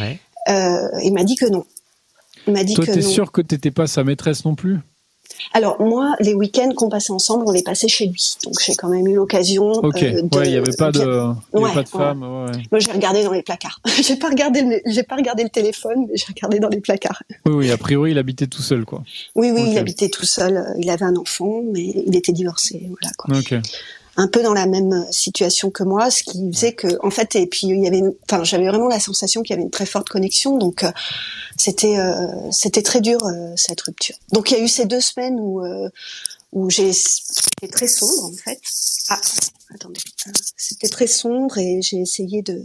Ouais. 0.00 0.18
Euh, 0.48 0.88
il 1.02 1.12
m'a 1.12 1.24
dit 1.24 1.36
que 1.36 1.46
non. 1.46 1.64
Il 2.46 2.52
m'a 2.52 2.62
dit 2.64 2.74
Toi, 2.74 2.84
que 2.86 2.92
t'es 2.92 3.00
non. 3.00 3.08
sûr 3.08 3.32
que 3.32 3.40
t'étais 3.40 3.70
pas 3.70 3.86
sa 3.86 4.04
maîtresse 4.04 4.44
non 4.44 4.54
plus? 4.54 4.78
Alors 5.52 5.80
moi, 5.80 6.14
les 6.20 6.34
week-ends 6.34 6.72
qu'on 6.76 6.88
passait 6.88 7.12
ensemble, 7.12 7.44
on 7.46 7.52
les 7.52 7.62
passait 7.62 7.88
chez 7.88 8.06
lui. 8.06 8.36
Donc 8.44 8.54
j'ai 8.64 8.74
quand 8.74 8.88
même 8.88 9.06
eu 9.06 9.14
l'occasion. 9.14 9.70
Ok. 9.72 10.02
euh, 10.02 10.22
de... 10.22 10.36
Ouais, 10.36 10.48
il 10.48 10.52
y 10.52 10.56
avait 10.56 10.76
pas 10.76 10.90
de, 10.92 10.98
y 10.98 11.02
avait 11.02 11.34
Ouais, 11.52 11.72
pas 11.74 11.82
de 11.82 11.88
femme. 11.88 12.22
Ouais, 12.22 12.50
ouais. 12.50 12.62
Moi, 12.70 12.78
j'ai 12.80 12.92
regardé 12.92 13.22
dans 13.24 13.32
les 13.32 13.42
placards. 13.42 13.80
j'ai 14.02 14.16
pas 14.16 14.28
regardé, 14.28 14.62
le... 14.62 14.80
j'ai 14.86 15.02
pas 15.02 15.16
regardé 15.16 15.42
le 15.44 15.50
téléphone, 15.50 16.06
mais 16.08 16.16
j'ai 16.16 16.26
regardé 16.28 16.58
dans 16.58 16.68
les 16.68 16.80
placards. 16.80 17.22
Oui, 17.46 17.52
oui. 17.54 17.70
A 17.70 17.76
priori, 17.76 18.10
il 18.12 18.18
habitait 18.18 18.46
tout 18.46 18.62
seul, 18.62 18.84
quoi. 18.84 19.02
Oui, 19.34 19.50
oui, 19.50 19.62
il 19.72 19.78
habitait 19.78 20.08
tout 20.08 20.26
seul. 20.26 20.56
euh, 20.56 20.74
Il 20.78 20.90
avait 20.90 21.04
un 21.04 21.16
enfant, 21.16 21.62
mais 21.72 21.84
il 22.06 22.14
était 22.16 22.32
divorcé. 22.32 22.82
Voilà 22.88 23.12
quoi. 23.16 23.38
Ok. 23.38 23.54
Un 24.18 24.28
peu 24.28 24.42
dans 24.42 24.54
la 24.54 24.66
même 24.66 24.92
euh, 24.92 25.12
situation 25.12 25.70
que 25.70 25.82
moi, 25.82 26.10
ce 26.10 26.22
qui 26.22 26.50
faisait 26.50 26.72
que, 26.74 26.88
en 27.04 27.10
fait, 27.10 27.36
et 27.36 27.46
puis 27.46 27.66
il 27.66 27.82
y 27.82 27.86
avait, 27.86 28.02
enfin, 28.24 28.44
j'avais 28.44 28.68
vraiment 28.68 28.88
la 28.88 29.00
sensation 29.00 29.42
qu'il 29.42 29.50
y 29.50 29.54
avait 29.54 29.64
une 29.64 29.70
très 29.70 29.86
forte 29.86 30.08
connexion. 30.08 30.56
Donc 30.56 30.84
euh, 30.84 30.92
c'était, 31.58 31.98
euh, 31.98 32.50
c'était 32.50 32.82
très 32.82 33.00
dur 33.00 33.18
euh, 33.26 33.52
cette 33.56 33.80
rupture. 33.82 34.16
Donc 34.32 34.50
il 34.50 34.56
y 34.56 34.60
a 34.60 34.64
eu 34.64 34.68
ces 34.68 34.86
deux 34.86 35.00
semaines 35.00 35.38
où 35.38 35.64
euh, 35.64 35.88
où 36.52 36.70
j'ai 36.70 36.92
c'était 36.92 37.68
très 37.70 37.88
sombre 37.88 38.24
en 38.24 38.32
fait. 38.32 38.60
Ah, 39.10 39.20
attendez, 39.74 40.00
Euh, 40.26 40.32
c'était 40.56 40.88
très 40.88 41.06
sombre 41.06 41.58
et 41.58 41.80
j'ai 41.82 41.98
essayé 41.98 42.40
de 42.42 42.62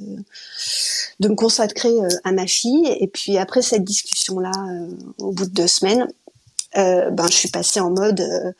de 1.19 1.27
me 1.27 1.35
consacrer 1.35 1.89
euh, 1.89 2.07
à 2.23 2.31
ma 2.31 2.47
fille. 2.47 2.87
Et 2.99 3.07
puis 3.07 3.37
après 3.37 3.61
cette 3.61 3.83
discussion 3.83 4.39
là, 4.39 4.51
au 5.17 5.31
bout 5.31 5.45
de 5.45 5.51
deux 5.51 5.67
semaines, 5.67 6.07
euh, 6.77 7.09
ben 7.11 7.27
je 7.27 7.33
suis 7.33 7.49
passée 7.49 7.81
en 7.81 7.89
mode 7.89 8.21
euh, 8.21 8.51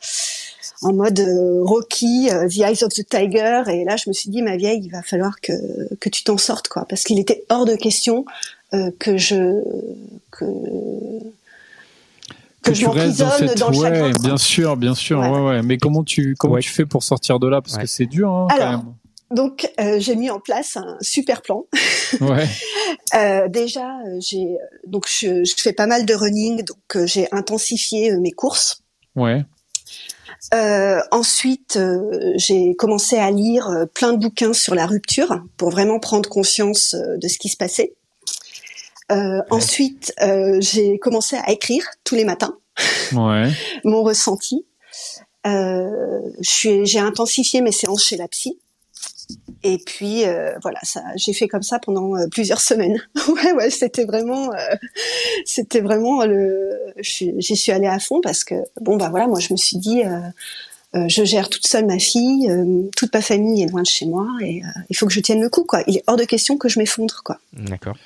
en 0.82 0.92
mode 0.92 1.20
euh, 1.20 1.62
Rocky, 1.64 2.28
euh, 2.30 2.48
The 2.48 2.58
Eyes 2.58 2.84
of 2.84 2.92
the 2.92 3.06
Tiger. 3.08 3.62
Et 3.68 3.84
là, 3.84 3.96
je 3.96 4.08
me 4.08 4.12
suis 4.12 4.30
dit, 4.30 4.42
ma 4.42 4.56
vieille, 4.56 4.80
il 4.84 4.90
va 4.90 5.02
falloir 5.02 5.40
que 5.40 5.52
que 6.00 6.08
tu 6.08 6.24
t'en 6.24 6.38
sortes, 6.38 6.68
quoi, 6.68 6.84
parce 6.88 7.02
qu'il 7.04 7.18
était 7.18 7.44
hors 7.48 7.64
de 7.64 7.74
question 7.76 8.24
euh, 8.74 8.90
que 8.98 9.16
je 9.18 9.62
que 10.30 10.44
que, 12.62 12.74
je 12.74 12.80
tu 12.80 12.86
restes 12.88 13.18
dans 13.18 13.24
m'emprisonne 13.26 13.48
cette 13.48 13.58
dans 13.58 13.70
le 13.70 13.76
ouais, 13.78 13.82
chagrin. 13.88 14.10
quoi. 14.12 14.20
bien 14.22 14.36
sûr, 14.36 14.76
bien 14.76 14.94
sûr, 14.94 15.18
ouais, 15.18 15.28
Ouais. 15.30 15.40
ouais. 15.48 15.62
Mais 15.62 15.78
comment 15.78 16.04
tu 16.04 16.36
comment 16.38 16.54
Ouais. 16.54 16.60
tu 16.60 16.70
fais 16.70 16.86
pour 16.86 17.02
sortir 17.02 17.38
de 17.40 17.48
là? 17.48 17.60
Parce 17.60 17.76
Ouais. 17.76 17.82
que 17.82 17.88
c'est 17.88 18.06
dur, 18.06 18.30
hein, 18.30 18.46
Alors, 18.50 18.82
quand 18.84 19.34
Donc, 19.34 19.70
euh, 19.80 19.98
j'ai 19.98 20.14
mis 20.14 20.30
en 20.30 20.38
place 20.40 20.76
un 20.76 20.96
super 21.00 21.42
plan. 21.42 21.64
Ouais. 22.20 22.46
Euh, 23.14 23.48
déjà, 23.48 23.86
j'ai 24.20 24.56
donc 24.86 25.06
je, 25.06 25.44
je 25.44 25.54
fais 25.58 25.72
pas 25.74 25.86
mal 25.86 26.06
de 26.06 26.14
running, 26.14 26.62
donc 26.64 26.78
euh, 26.96 27.06
j'ai 27.06 27.28
intensifié 27.32 28.10
euh, 28.12 28.20
mes 28.20 28.30
courses. 28.30 28.80
Ouais. 29.16 29.44
Euh, 30.54 31.00
ensuite, 31.10 31.76
euh, 31.76 32.32
j'ai 32.36 32.74
commencé 32.74 33.16
à 33.16 33.30
lire 33.30 33.68
euh, 33.68 33.86
plein 33.86 34.12
de 34.12 34.18
bouquins 34.18 34.52
sur 34.52 34.74
la 34.74 34.86
rupture 34.86 35.42
pour 35.56 35.70
vraiment 35.70 35.98
prendre 36.00 36.28
conscience 36.28 36.94
euh, 36.94 37.16
de 37.16 37.28
ce 37.28 37.38
qui 37.38 37.48
se 37.48 37.56
passait. 37.56 37.94
Euh, 39.10 39.40
Ensuite, 39.50 40.12
euh, 40.22 40.56
j'ai 40.60 40.98
commencé 40.98 41.36
à 41.36 41.50
écrire 41.50 41.84
tous 42.04 42.14
les 42.14 42.24
matins 42.24 42.56
Ouais. 43.12 43.50
mon 43.84 44.02
ressenti. 44.02 44.64
Euh, 45.46 46.20
je 46.40 46.48
suis- 46.50 46.86
j'ai 46.86 46.98
intensifié 47.00 47.60
mes 47.60 47.72
séances 47.72 48.04
chez 48.04 48.16
la 48.16 48.28
psy. 48.28 48.58
Et 49.64 49.78
puis 49.78 50.24
euh, 50.24 50.52
voilà, 50.62 50.78
ça, 50.82 51.02
j'ai 51.16 51.32
fait 51.32 51.48
comme 51.48 51.62
ça 51.62 51.78
pendant 51.78 52.16
euh, 52.16 52.26
plusieurs 52.30 52.60
semaines. 52.70 53.00
ouais, 53.28 53.52
ouais, 53.52 53.70
c'était 53.70 54.04
vraiment, 54.04 54.52
euh, 54.52 54.74
c'était 55.44 55.80
vraiment 55.80 56.24
le. 56.24 56.70
J'y 56.98 57.32
suis, 57.40 57.56
suis 57.56 57.72
allée 57.72 57.86
à 57.86 57.98
fond 57.98 58.20
parce 58.22 58.44
que 58.44 58.54
bon 58.80 58.96
bah 58.96 59.08
voilà, 59.10 59.26
moi 59.26 59.40
je 59.40 59.52
me 59.52 59.56
suis 59.56 59.78
dit, 59.78 60.02
je 60.94 61.24
gère 61.24 61.48
toute 61.48 61.66
seule 61.66 61.86
ma 61.86 61.98
fille, 61.98 62.50
toute 62.96 63.14
ma 63.14 63.22
famille 63.22 63.62
est 63.62 63.68
loin 63.68 63.82
de 63.82 63.86
chez 63.86 64.06
moi 64.06 64.26
et 64.42 64.62
il 64.90 64.96
faut 64.96 65.06
que 65.06 65.12
je 65.12 65.20
tienne 65.20 65.40
le 65.40 65.48
coup 65.48 65.64
quoi. 65.64 65.82
Il 65.86 65.96
est 65.96 66.04
hors 66.06 66.16
de 66.16 66.24
question 66.24 66.56
que 66.58 66.68
je 66.68 66.78
m'effondre 66.78 67.22
quoi. 67.24 67.38
D'accord. 67.52 67.96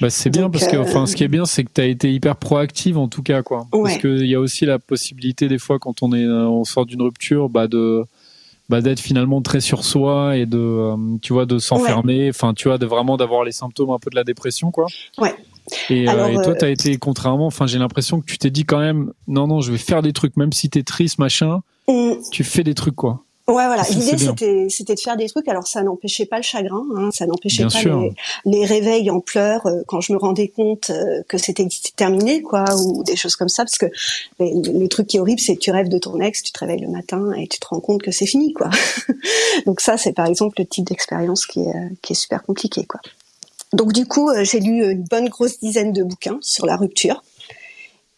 Bah, 0.00 0.10
c'est 0.10 0.30
bien 0.30 0.48
parce 0.48 0.68
que, 0.68 0.76
enfin, 0.76 1.06
ce 1.06 1.16
qui 1.16 1.24
est 1.24 1.28
bien, 1.28 1.44
c'est 1.44 1.64
que 1.64 1.70
tu 1.74 1.80
as 1.80 1.86
été 1.86 2.12
hyper 2.12 2.36
proactive 2.36 2.98
en 2.98 3.08
tout 3.08 3.24
cas, 3.24 3.42
quoi. 3.42 3.66
Ouais. 3.72 3.82
Parce 3.82 3.98
qu'il 3.98 4.26
y 4.26 4.34
a 4.36 4.38
aussi 4.38 4.64
la 4.64 4.78
possibilité 4.78 5.48
des 5.48 5.58
fois 5.58 5.80
quand 5.80 6.04
on 6.04 6.12
est, 6.12 6.24
on 6.24 6.62
sort 6.64 6.86
d'une 6.86 7.02
rupture, 7.02 7.48
bah 7.48 7.66
de, 7.66 8.04
bah 8.68 8.80
d'être 8.80 9.00
finalement 9.00 9.40
très 9.42 9.60
sur 9.60 9.84
soi 9.84 10.36
et 10.36 10.46
de, 10.46 10.58
euh, 10.58 10.96
tu 11.22 11.32
vois, 11.32 11.46
de 11.46 11.58
s'enfermer, 11.58 12.28
enfin, 12.28 12.52
tu 12.54 12.68
vois, 12.68 12.78
de 12.78 12.86
vraiment 12.86 13.16
d'avoir 13.16 13.44
les 13.44 13.52
symptômes 13.52 13.90
un 13.90 13.98
peu 13.98 14.10
de 14.10 14.16
la 14.16 14.24
dépression, 14.24 14.70
quoi. 14.70 14.86
Ouais. 15.18 15.34
Et, 15.90 16.08
euh, 16.08 16.12
Alors, 16.12 16.28
et 16.28 16.34
toi, 16.34 16.48
euh, 16.48 16.56
tu 16.58 16.64
as 16.64 16.70
été 16.70 16.96
contrairement, 16.98 17.46
enfin, 17.46 17.66
j'ai 17.66 17.78
l'impression 17.78 18.20
que 18.20 18.26
tu 18.26 18.38
t'es 18.38 18.50
dit 18.50 18.64
quand 18.64 18.78
même, 18.78 19.12
non, 19.26 19.46
non, 19.46 19.60
je 19.60 19.72
vais 19.72 19.78
faire 19.78 20.02
des 20.02 20.12
trucs, 20.12 20.36
même 20.36 20.52
si 20.52 20.68
t'es 20.70 20.82
triste, 20.82 21.18
machin, 21.18 21.60
Mm. 21.88 22.20
tu 22.30 22.44
fais 22.44 22.64
des 22.64 22.74
trucs, 22.74 22.94
quoi. 22.96 23.24
Ouais, 23.48 23.66
voilà. 23.66 23.82
L'idée 23.88 24.18
c'était 24.18 24.66
c'était 24.68 24.94
de 24.94 25.00
faire 25.00 25.16
des 25.16 25.26
trucs. 25.26 25.48
Alors 25.48 25.66
ça 25.66 25.82
n'empêchait 25.82 26.26
pas 26.26 26.36
le 26.36 26.42
chagrin, 26.42 26.84
hein, 26.94 27.08
ça 27.10 27.24
n'empêchait 27.26 27.64
pas 27.64 27.82
les, 27.82 28.12
les 28.44 28.66
réveils 28.66 29.10
en 29.10 29.20
pleurs 29.20 29.66
euh, 29.66 29.80
quand 29.86 30.02
je 30.02 30.12
me 30.12 30.18
rendais 30.18 30.48
compte 30.48 30.90
euh, 30.90 31.22
que 31.26 31.38
c'était 31.38 31.66
terminé, 31.96 32.42
quoi, 32.42 32.66
ou 32.76 33.02
des 33.04 33.16
choses 33.16 33.36
comme 33.36 33.48
ça. 33.48 33.64
Parce 33.64 33.78
que 33.78 33.86
mais 34.38 34.52
le, 34.52 34.78
le 34.78 34.88
truc 34.88 35.06
qui 35.06 35.16
est 35.16 35.20
horrible, 35.20 35.40
c'est 35.40 35.54
que 35.54 35.60
tu 35.60 35.70
rêves 35.70 35.88
de 35.88 35.96
ton 35.96 36.20
ex, 36.20 36.42
tu 36.42 36.52
te 36.52 36.58
réveilles 36.58 36.82
le 36.82 36.88
matin 36.88 37.32
et 37.32 37.48
tu 37.48 37.58
te 37.58 37.66
rends 37.66 37.80
compte 37.80 38.02
que 38.02 38.10
c'est 38.10 38.26
fini, 38.26 38.52
quoi. 38.52 38.68
Donc 39.66 39.80
ça, 39.80 39.96
c'est 39.96 40.12
par 40.12 40.26
exemple 40.26 40.56
le 40.58 40.66
type 40.66 40.84
d'expérience 40.84 41.46
qui 41.46 41.60
est 41.60 41.74
euh, 41.74 41.88
qui 42.02 42.12
est 42.12 42.16
super 42.16 42.42
compliqué, 42.42 42.84
quoi. 42.84 43.00
Donc 43.72 43.94
du 43.94 44.06
coup, 44.06 44.30
j'ai 44.42 44.60
lu 44.60 44.92
une 44.92 45.04
bonne 45.04 45.28
grosse 45.30 45.58
dizaine 45.58 45.92
de 45.94 46.02
bouquins 46.02 46.38
sur 46.42 46.66
la 46.66 46.76
rupture. 46.76 47.22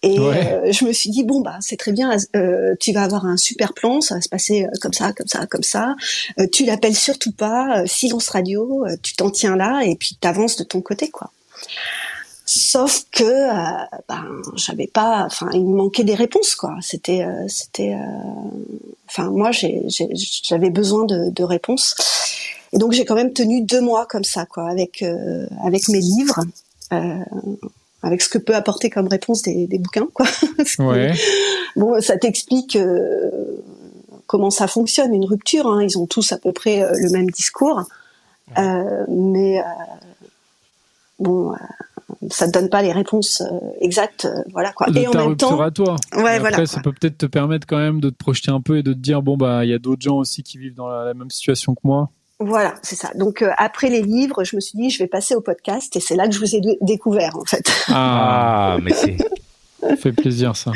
Et 0.02 0.18
Ouais. 0.18 0.52
euh, 0.52 0.72
je 0.72 0.84
me 0.86 0.92
suis 0.92 1.10
dit 1.10 1.24
bon 1.24 1.40
bah 1.42 1.58
c'est 1.60 1.76
très 1.76 1.92
bien, 1.92 2.16
euh, 2.34 2.74
tu 2.80 2.92
vas 2.92 3.02
avoir 3.02 3.26
un 3.26 3.36
super 3.36 3.74
plan, 3.74 4.00
ça 4.00 4.14
va 4.14 4.20
se 4.22 4.30
passer 4.30 4.64
euh, 4.64 4.68
comme 4.80 4.94
ça, 4.94 5.12
comme 5.12 5.26
ça, 5.26 5.46
comme 5.46 5.62
ça. 5.62 5.94
Euh, 6.38 6.46
tu 6.50 6.64
l'appelles 6.64 6.96
surtout 6.96 7.32
pas, 7.32 7.80
euh, 7.82 7.86
silence 7.86 8.28
radio, 8.30 8.86
euh, 8.86 8.96
tu 9.02 9.14
t'en 9.14 9.30
tiens 9.30 9.56
là 9.56 9.82
et 9.84 9.96
puis 9.96 10.16
t'avances 10.18 10.56
de 10.56 10.64
ton 10.64 10.80
côté 10.80 11.10
quoi. 11.10 11.30
Sauf 12.46 13.04
que 13.12 13.22
ben 14.08 14.24
j'avais 14.56 14.88
pas, 14.88 15.24
enfin 15.26 15.48
il 15.52 15.64
me 15.66 15.76
manquait 15.76 16.02
des 16.04 16.14
réponses 16.16 16.54
quoi. 16.56 16.74
C'était 16.80 17.22
euh, 17.22 17.46
c'était, 17.48 17.92
euh, 17.94 17.98
enfin 19.06 19.30
moi 19.30 19.50
j'avais 19.52 20.70
besoin 20.70 21.04
de, 21.04 21.30
de 21.30 21.44
réponses. 21.44 21.94
Et 22.72 22.78
donc 22.78 22.92
j'ai 22.92 23.04
quand 23.04 23.14
même 23.16 23.32
tenu 23.32 23.60
deux 23.62 23.80
mois 23.80 24.06
comme 24.06 24.24
ça 24.24 24.46
quoi, 24.46 24.68
avec 24.68 25.02
euh, 25.02 25.46
avec 25.64 25.88
mes 25.88 26.00
livres. 26.00 26.40
Euh, 26.92 27.18
avec 28.02 28.22
ce 28.22 28.28
que 28.28 28.38
peut 28.38 28.54
apporter 28.54 28.88
comme 28.90 29.08
réponse 29.08 29.42
des, 29.42 29.66
des 29.66 29.78
bouquins, 29.78 30.08
quoi. 30.12 30.26
Ouais. 30.78 31.12
Bon, 31.76 32.00
ça 32.00 32.16
t'explique 32.16 32.76
euh, 32.76 33.30
comment 34.26 34.50
ça 34.50 34.66
fonctionne 34.66 35.14
une 35.14 35.24
rupture. 35.24 35.66
Hein. 35.66 35.82
Ils 35.82 35.98
ont 35.98 36.06
tous 36.06 36.32
à 36.32 36.38
peu 36.38 36.52
près 36.52 36.82
euh, 36.82 36.92
le 36.94 37.10
même 37.10 37.30
discours, 37.30 37.82
Euh, 38.58 39.04
mais 39.08 39.62
bon, 41.18 41.52
ça 42.30 42.46
te 42.46 42.52
donne 42.52 42.68
pas 42.68 42.82
les 42.82 42.92
réponses 42.92 43.42
exactes, 43.80 44.26
voilà 44.52 44.72
quoi. 44.72 44.88
de 44.90 44.98
Et 44.98 45.06
en 45.06 45.10
ta 45.12 45.18
même 45.18 45.28
rupture 45.28 45.48
temps, 45.50 45.60
à 45.60 45.70
toi. 45.70 45.96
ouais, 46.16 46.22
après, 46.22 46.38
voilà. 46.40 46.66
ça 46.66 46.80
peut 46.80 46.92
peut-être 46.92 47.18
te 47.18 47.26
permettre 47.26 47.66
quand 47.66 47.76
même 47.78 48.00
de 48.00 48.10
te 48.10 48.16
projeter 48.16 48.50
un 48.50 48.60
peu 48.60 48.78
et 48.78 48.82
de 48.82 48.92
te 48.92 48.98
dire 48.98 49.22
bon 49.22 49.36
bah 49.36 49.64
il 49.64 49.70
y 49.70 49.74
a 49.74 49.78
d'autres 49.78 50.02
gens 50.02 50.16
aussi 50.16 50.42
qui 50.42 50.58
vivent 50.58 50.74
dans 50.74 50.88
la, 50.88 51.04
la 51.04 51.14
même 51.14 51.30
situation 51.30 51.74
que 51.74 51.80
moi. 51.84 52.10
Voilà, 52.40 52.74
c'est 52.82 52.96
ça. 52.96 53.10
Donc 53.14 53.42
euh, 53.42 53.50
après 53.58 53.90
les 53.90 54.02
livres, 54.02 54.44
je 54.44 54.56
me 54.56 54.60
suis 54.60 54.78
dit 54.78 54.88
je 54.90 54.98
vais 54.98 55.06
passer 55.06 55.34
au 55.34 55.40
podcast 55.42 55.94
et 55.96 56.00
c'est 56.00 56.16
là 56.16 56.26
que 56.26 56.34
je 56.34 56.40
vous 56.40 56.54
ai 56.56 56.60
dé- 56.60 56.78
découvert 56.80 57.36
en 57.36 57.44
fait. 57.44 57.70
Ah, 57.88 58.74
Ah, 58.74 58.78
mais 58.82 58.92
c'est 58.94 59.16
fait 59.98 60.12
plaisir 60.12 60.56
ça. 60.56 60.72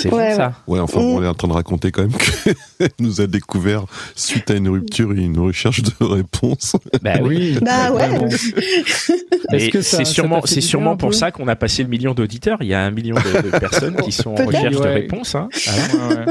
c'est 0.00 0.12
Ouais, 0.12 0.34
ça. 0.34 0.52
Ouais, 0.66 0.80
enfin, 0.80 0.98
on 1.00 1.22
est 1.22 1.26
en 1.28 1.34
train 1.34 1.46
de 1.48 1.52
raconter 1.52 1.92
quand 1.92 2.02
même 2.02 2.12
qu'elle 2.12 2.88
nous 2.98 3.20
a 3.20 3.26
découvert 3.28 3.84
suite 4.16 4.50
à 4.50 4.54
une 4.54 4.68
rupture 4.68 5.12
et 5.12 5.20
une 5.22 5.38
recherche 5.38 5.82
de 5.82 6.04
réponses. 6.04 6.74
Bah 7.02 7.14
oui. 7.22 7.56
Bah 7.62 7.92
ouais. 7.92 8.08
Que 9.72 9.80
ça- 9.82 9.98
c'est 9.98 10.04
sûrement, 10.04 10.40
c'est 10.44 10.60
sûrement 10.60 10.96
pour 10.96 11.14
ça 11.14 11.30
qu'on 11.30 11.48
a 11.48 11.56
passé 11.56 11.82
le 11.82 11.88
million 11.88 12.14
d'auditeurs. 12.14 12.58
Il 12.60 12.68
y 12.68 12.74
a 12.74 12.80
un 12.80 12.90
million 12.90 13.16
de, 13.16 13.50
de 13.50 13.58
personnes 13.58 13.96
qui 13.96 14.12
sont 14.12 14.30
en 14.30 14.44
recherche 14.46 14.74
de 14.76 14.80
Ouais. 14.80 14.94
réponses. 14.94 15.34
Hein. 15.34 15.48
Ouais, 15.66 16.26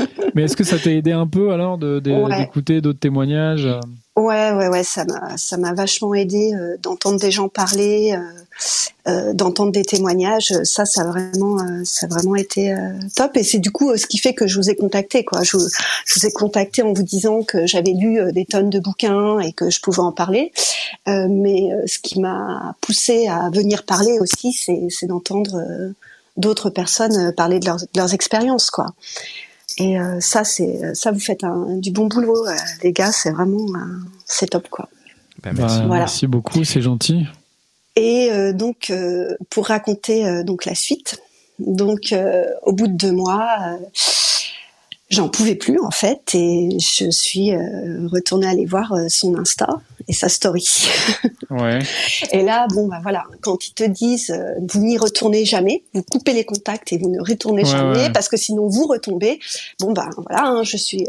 ouais. 0.00 0.08
Mais 0.34 0.42
est-ce 0.44 0.56
que 0.56 0.64
ça 0.64 0.78
t'a 0.78 0.90
aidé 0.90 1.12
un 1.12 1.26
peu 1.26 1.52
alors 1.52 1.78
de- 1.78 2.00
de- 2.00 2.10
Ouais. 2.12 2.38
d'écouter 2.38 2.80
d'autres 2.80 2.98
témoignages 3.00 3.68
Ouais, 4.16 4.52
ouais, 4.52 4.68
ouais, 4.68 4.84
ça 4.84 5.04
m'a, 5.04 5.36
ça 5.36 5.56
m'a 5.56 5.72
vachement 5.72 6.14
aidé 6.14 6.54
euh, 6.54 6.76
d'entendre 6.80 7.18
des 7.18 7.32
gens 7.32 7.48
parler, 7.48 8.14
euh, 8.16 9.10
euh, 9.10 9.32
d'entendre 9.32 9.72
des 9.72 9.82
témoignages. 9.84 10.52
Ça, 10.62 10.84
ça 10.84 11.00
a 11.00 11.04
vraiment, 11.06 11.58
euh, 11.58 11.82
ça 11.84 12.06
a 12.06 12.08
vraiment 12.08 12.36
été 12.36 12.72
euh, 12.72 12.92
top. 13.16 13.36
Et 13.36 13.42
c'est 13.42 13.58
du 13.58 13.72
coup 13.72 13.90
euh, 13.90 13.96
ce 13.96 14.06
qui 14.06 14.18
fait 14.18 14.32
que 14.32 14.46
je 14.46 14.56
vous 14.56 14.70
ai 14.70 14.76
contacté, 14.76 15.24
quoi. 15.24 15.42
Je, 15.42 15.56
vous- 15.56 15.66
je 16.06 16.14
vous 16.20 16.26
ai 16.26 16.30
contacté 16.30 16.82
en 16.82 16.92
vous 16.92 17.02
disant 17.02 17.42
que 17.42 17.66
j'avais 17.66 17.90
lu 17.90 18.20
euh, 18.20 18.30
des 18.30 18.44
tonnes 18.44 18.70
de 18.70 18.78
bouquins 18.78 19.40
et 19.40 19.52
que 19.52 19.68
je 19.68 19.80
pouvais 19.80 19.98
en 19.98 20.12
parler. 20.12 20.52
Euh, 21.08 21.26
mais 21.28 21.72
euh, 21.72 21.82
ce 21.86 21.98
qui 21.98 22.20
m'a 22.20 22.76
poussé 22.82 23.26
à 23.26 23.50
venir 23.50 23.82
parler 23.84 24.20
aussi, 24.20 24.52
c'est, 24.52 25.06
d'entendre 25.08 25.56
euh, 25.56 25.90
d'autres 26.36 26.70
personnes 26.70 27.16
euh, 27.16 27.32
parler 27.32 27.58
de 27.58 27.66
leurs, 27.66 27.78
de 27.78 27.86
leurs 27.96 28.14
expériences, 28.14 28.70
quoi. 28.70 28.86
Et 29.78 29.98
euh, 29.98 30.20
ça, 30.20 30.44
c'est 30.44 30.94
ça, 30.94 31.10
vous 31.10 31.20
faites 31.20 31.44
un, 31.44 31.76
du 31.78 31.90
bon 31.90 32.06
boulot, 32.06 32.46
euh, 32.46 32.54
les 32.82 32.92
gars. 32.92 33.12
C'est 33.12 33.30
vraiment, 33.30 33.66
euh, 33.74 33.98
c'est 34.24 34.50
top, 34.50 34.68
quoi. 34.68 34.88
Bah, 35.42 35.50
Bah, 35.52 35.62
merci. 35.62 35.76
Voilà. 35.86 36.04
Merci 36.04 36.26
beaucoup, 36.26 36.64
c'est 36.64 36.80
gentil. 36.80 37.26
Et 37.96 38.30
euh, 38.32 38.52
donc, 38.52 38.90
euh, 38.90 39.34
pour 39.50 39.66
raconter 39.66 40.26
euh, 40.26 40.42
donc 40.42 40.64
la 40.64 40.74
suite, 40.74 41.20
donc 41.58 42.12
euh, 42.12 42.44
au 42.62 42.72
bout 42.72 42.88
de 42.88 42.94
deux 42.94 43.12
mois, 43.12 43.48
euh, 43.62 43.76
j'en 45.10 45.28
pouvais 45.28 45.54
plus 45.54 45.78
en 45.80 45.90
fait, 45.90 46.34
et 46.34 46.70
je 46.80 47.10
suis 47.10 47.52
euh, 47.52 48.06
retournée 48.10 48.46
aller 48.46 48.64
voir 48.64 48.92
euh, 48.92 49.06
son 49.08 49.36
Insta 49.36 49.68
et 50.08 50.12
sa 50.12 50.28
story. 50.28 50.66
Ouais. 51.50 51.78
Et 52.32 52.42
là, 52.42 52.66
bon 52.74 52.88
bah 52.88 52.98
voilà, 53.02 53.24
quand 53.40 53.68
ils 53.68 53.74
te 53.74 53.84
disent 53.84 54.30
euh, 54.30 54.54
vous 54.68 54.80
n'y 54.80 54.98
retournez 54.98 55.44
jamais, 55.44 55.84
vous 55.92 56.02
coupez 56.02 56.32
les 56.32 56.44
contacts 56.44 56.92
et 56.92 56.98
vous 56.98 57.08
ne 57.10 57.20
retournez 57.20 57.62
Ouais, 57.62 57.70
jamais 57.70 57.96
ouais. 58.06 58.12
parce 58.12 58.28
que 58.28 58.36
sinon 58.36 58.66
vous 58.68 58.86
retombez. 58.86 59.38
Bon 59.78 59.92
bah 59.92 60.08
voilà, 60.16 60.46
hein, 60.48 60.62
je 60.64 60.76
suis, 60.76 61.06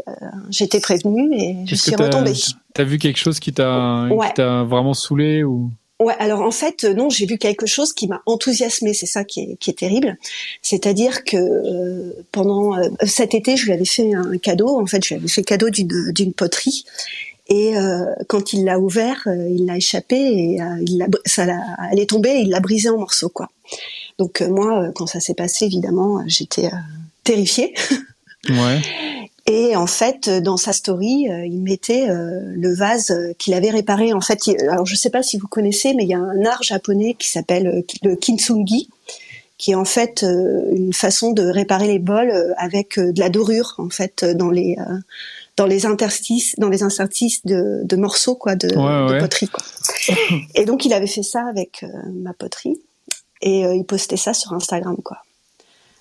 j'étais 0.50 0.78
prévenue 0.78 1.34
et 1.34 1.56
je 1.66 1.74
suis 1.74 1.96
retombée. 1.96 2.34
T'as 2.74 2.84
vu 2.84 2.98
quelque 2.98 3.16
chose 3.18 3.40
qui 3.40 3.52
t'a 3.52 4.04
Ouais. 4.10 4.32
vraiment 4.36 4.94
saoulé 4.94 5.42
ou? 5.42 5.70
Ouais, 5.98 6.14
alors 6.18 6.42
en 6.42 6.50
fait, 6.50 6.84
euh, 6.84 6.92
non, 6.92 7.08
j'ai 7.08 7.24
vu 7.24 7.38
quelque 7.38 7.64
chose 7.66 7.92
qui 7.94 8.06
m'a 8.06 8.22
enthousiasmé. 8.26 8.92
C'est 8.92 9.06
ça 9.06 9.24
qui 9.24 9.40
est, 9.40 9.56
qui 9.56 9.70
est 9.70 9.78
terrible. 9.78 10.18
C'est-à-dire 10.60 11.24
que 11.24 11.36
euh, 11.36 12.12
pendant 12.32 12.76
euh, 12.76 12.88
cet 13.04 13.34
été, 13.34 13.56
je 13.56 13.64
lui 13.64 13.72
avais 13.72 13.86
fait 13.86 14.14
un 14.14 14.36
cadeau. 14.36 14.78
En 14.78 14.86
fait, 14.86 15.02
je 15.02 15.14
lui 15.14 15.20
avais 15.20 15.28
fait 15.28 15.42
cadeau 15.42 15.70
d'une 15.70 16.12
d'une 16.12 16.34
poterie. 16.34 16.84
Et 17.48 17.76
euh, 17.76 18.04
quand 18.28 18.52
il 18.52 18.64
l'a 18.64 18.78
ouvert, 18.78 19.22
euh, 19.26 19.48
il 19.48 19.66
l'a 19.66 19.76
échappé 19.76 20.16
et 20.16 20.60
euh, 20.60 20.82
il 20.82 20.98
l'a, 20.98 21.06
ça 21.24 21.46
l'a, 21.46 21.60
elle 21.92 22.00
est 22.00 22.10
tombée 22.10 22.30
et 22.30 22.40
il 22.40 22.50
l'a 22.50 22.60
brisé 22.60 22.88
en 22.88 22.98
morceaux, 22.98 23.28
quoi. 23.28 23.48
Donc 24.18 24.40
euh, 24.40 24.48
moi, 24.48 24.90
quand 24.94 25.06
ça 25.06 25.20
s'est 25.20 25.34
passé, 25.34 25.66
évidemment, 25.66 26.22
j'étais 26.26 26.66
euh, 26.66 26.78
terrifiée. 27.22 27.74
Ouais. 28.48 28.80
Et 29.48 29.76
en 29.76 29.86
fait, 29.86 30.26
euh, 30.28 30.40
dans 30.40 30.56
sa 30.56 30.72
story, 30.72 31.28
euh, 31.30 31.46
il 31.46 31.62
mettait 31.62 32.08
euh, 32.10 32.40
le 32.54 32.74
vase 32.74 33.12
qu'il 33.38 33.54
avait 33.54 33.70
réparé. 33.70 34.12
En 34.12 34.20
fait, 34.20 34.46
il- 34.48 34.60
alors 34.68 34.86
je 34.86 34.96
sais 34.96 35.10
pas 35.10 35.22
si 35.22 35.38
vous 35.38 35.46
connaissez, 35.46 35.94
mais 35.94 36.02
il 36.02 36.08
y 36.08 36.14
a 36.14 36.18
un 36.18 36.44
art 36.44 36.62
japonais 36.62 37.14
qui 37.18 37.28
s'appelle 37.30 37.84
le 38.02 38.16
kintsugi, 38.16 38.88
qui 39.58 39.70
est 39.70 39.74
en 39.76 39.84
fait 39.84 40.24
euh, 40.24 40.64
une 40.74 40.92
façon 40.92 41.30
de 41.32 41.42
réparer 41.44 41.86
les 41.86 41.98
bols 42.00 42.54
avec 42.56 42.98
de 42.98 43.18
la 43.20 43.28
dorure, 43.30 43.74
en 43.78 43.88
fait, 43.88 44.24
dans 44.24 44.50
les 44.50 44.76
dans 45.56 45.66
les 45.66 45.86
interstices, 45.86 46.54
dans 46.58 46.68
les 46.68 46.82
interstices 46.82 47.46
de, 47.46 47.80
de 47.84 47.96
morceaux 47.96 48.34
quoi, 48.34 48.56
de, 48.56 48.66
Ouais, 48.76 49.08
de 49.08 49.12
ouais. 49.14 49.18
poterie. 49.20 49.48
Quoi. 49.48 49.64
Et 50.54 50.66
donc, 50.66 50.84
il 50.84 50.92
avait 50.92 51.06
fait 51.06 51.22
ça 51.22 51.46
avec 51.46 51.82
ma 52.12 52.34
poterie, 52.34 52.78
et 53.40 53.60
il 53.62 53.84
postait 53.84 54.18
ça 54.18 54.34
sur 54.34 54.52
Instagram, 54.52 54.96
quoi. 55.02 55.18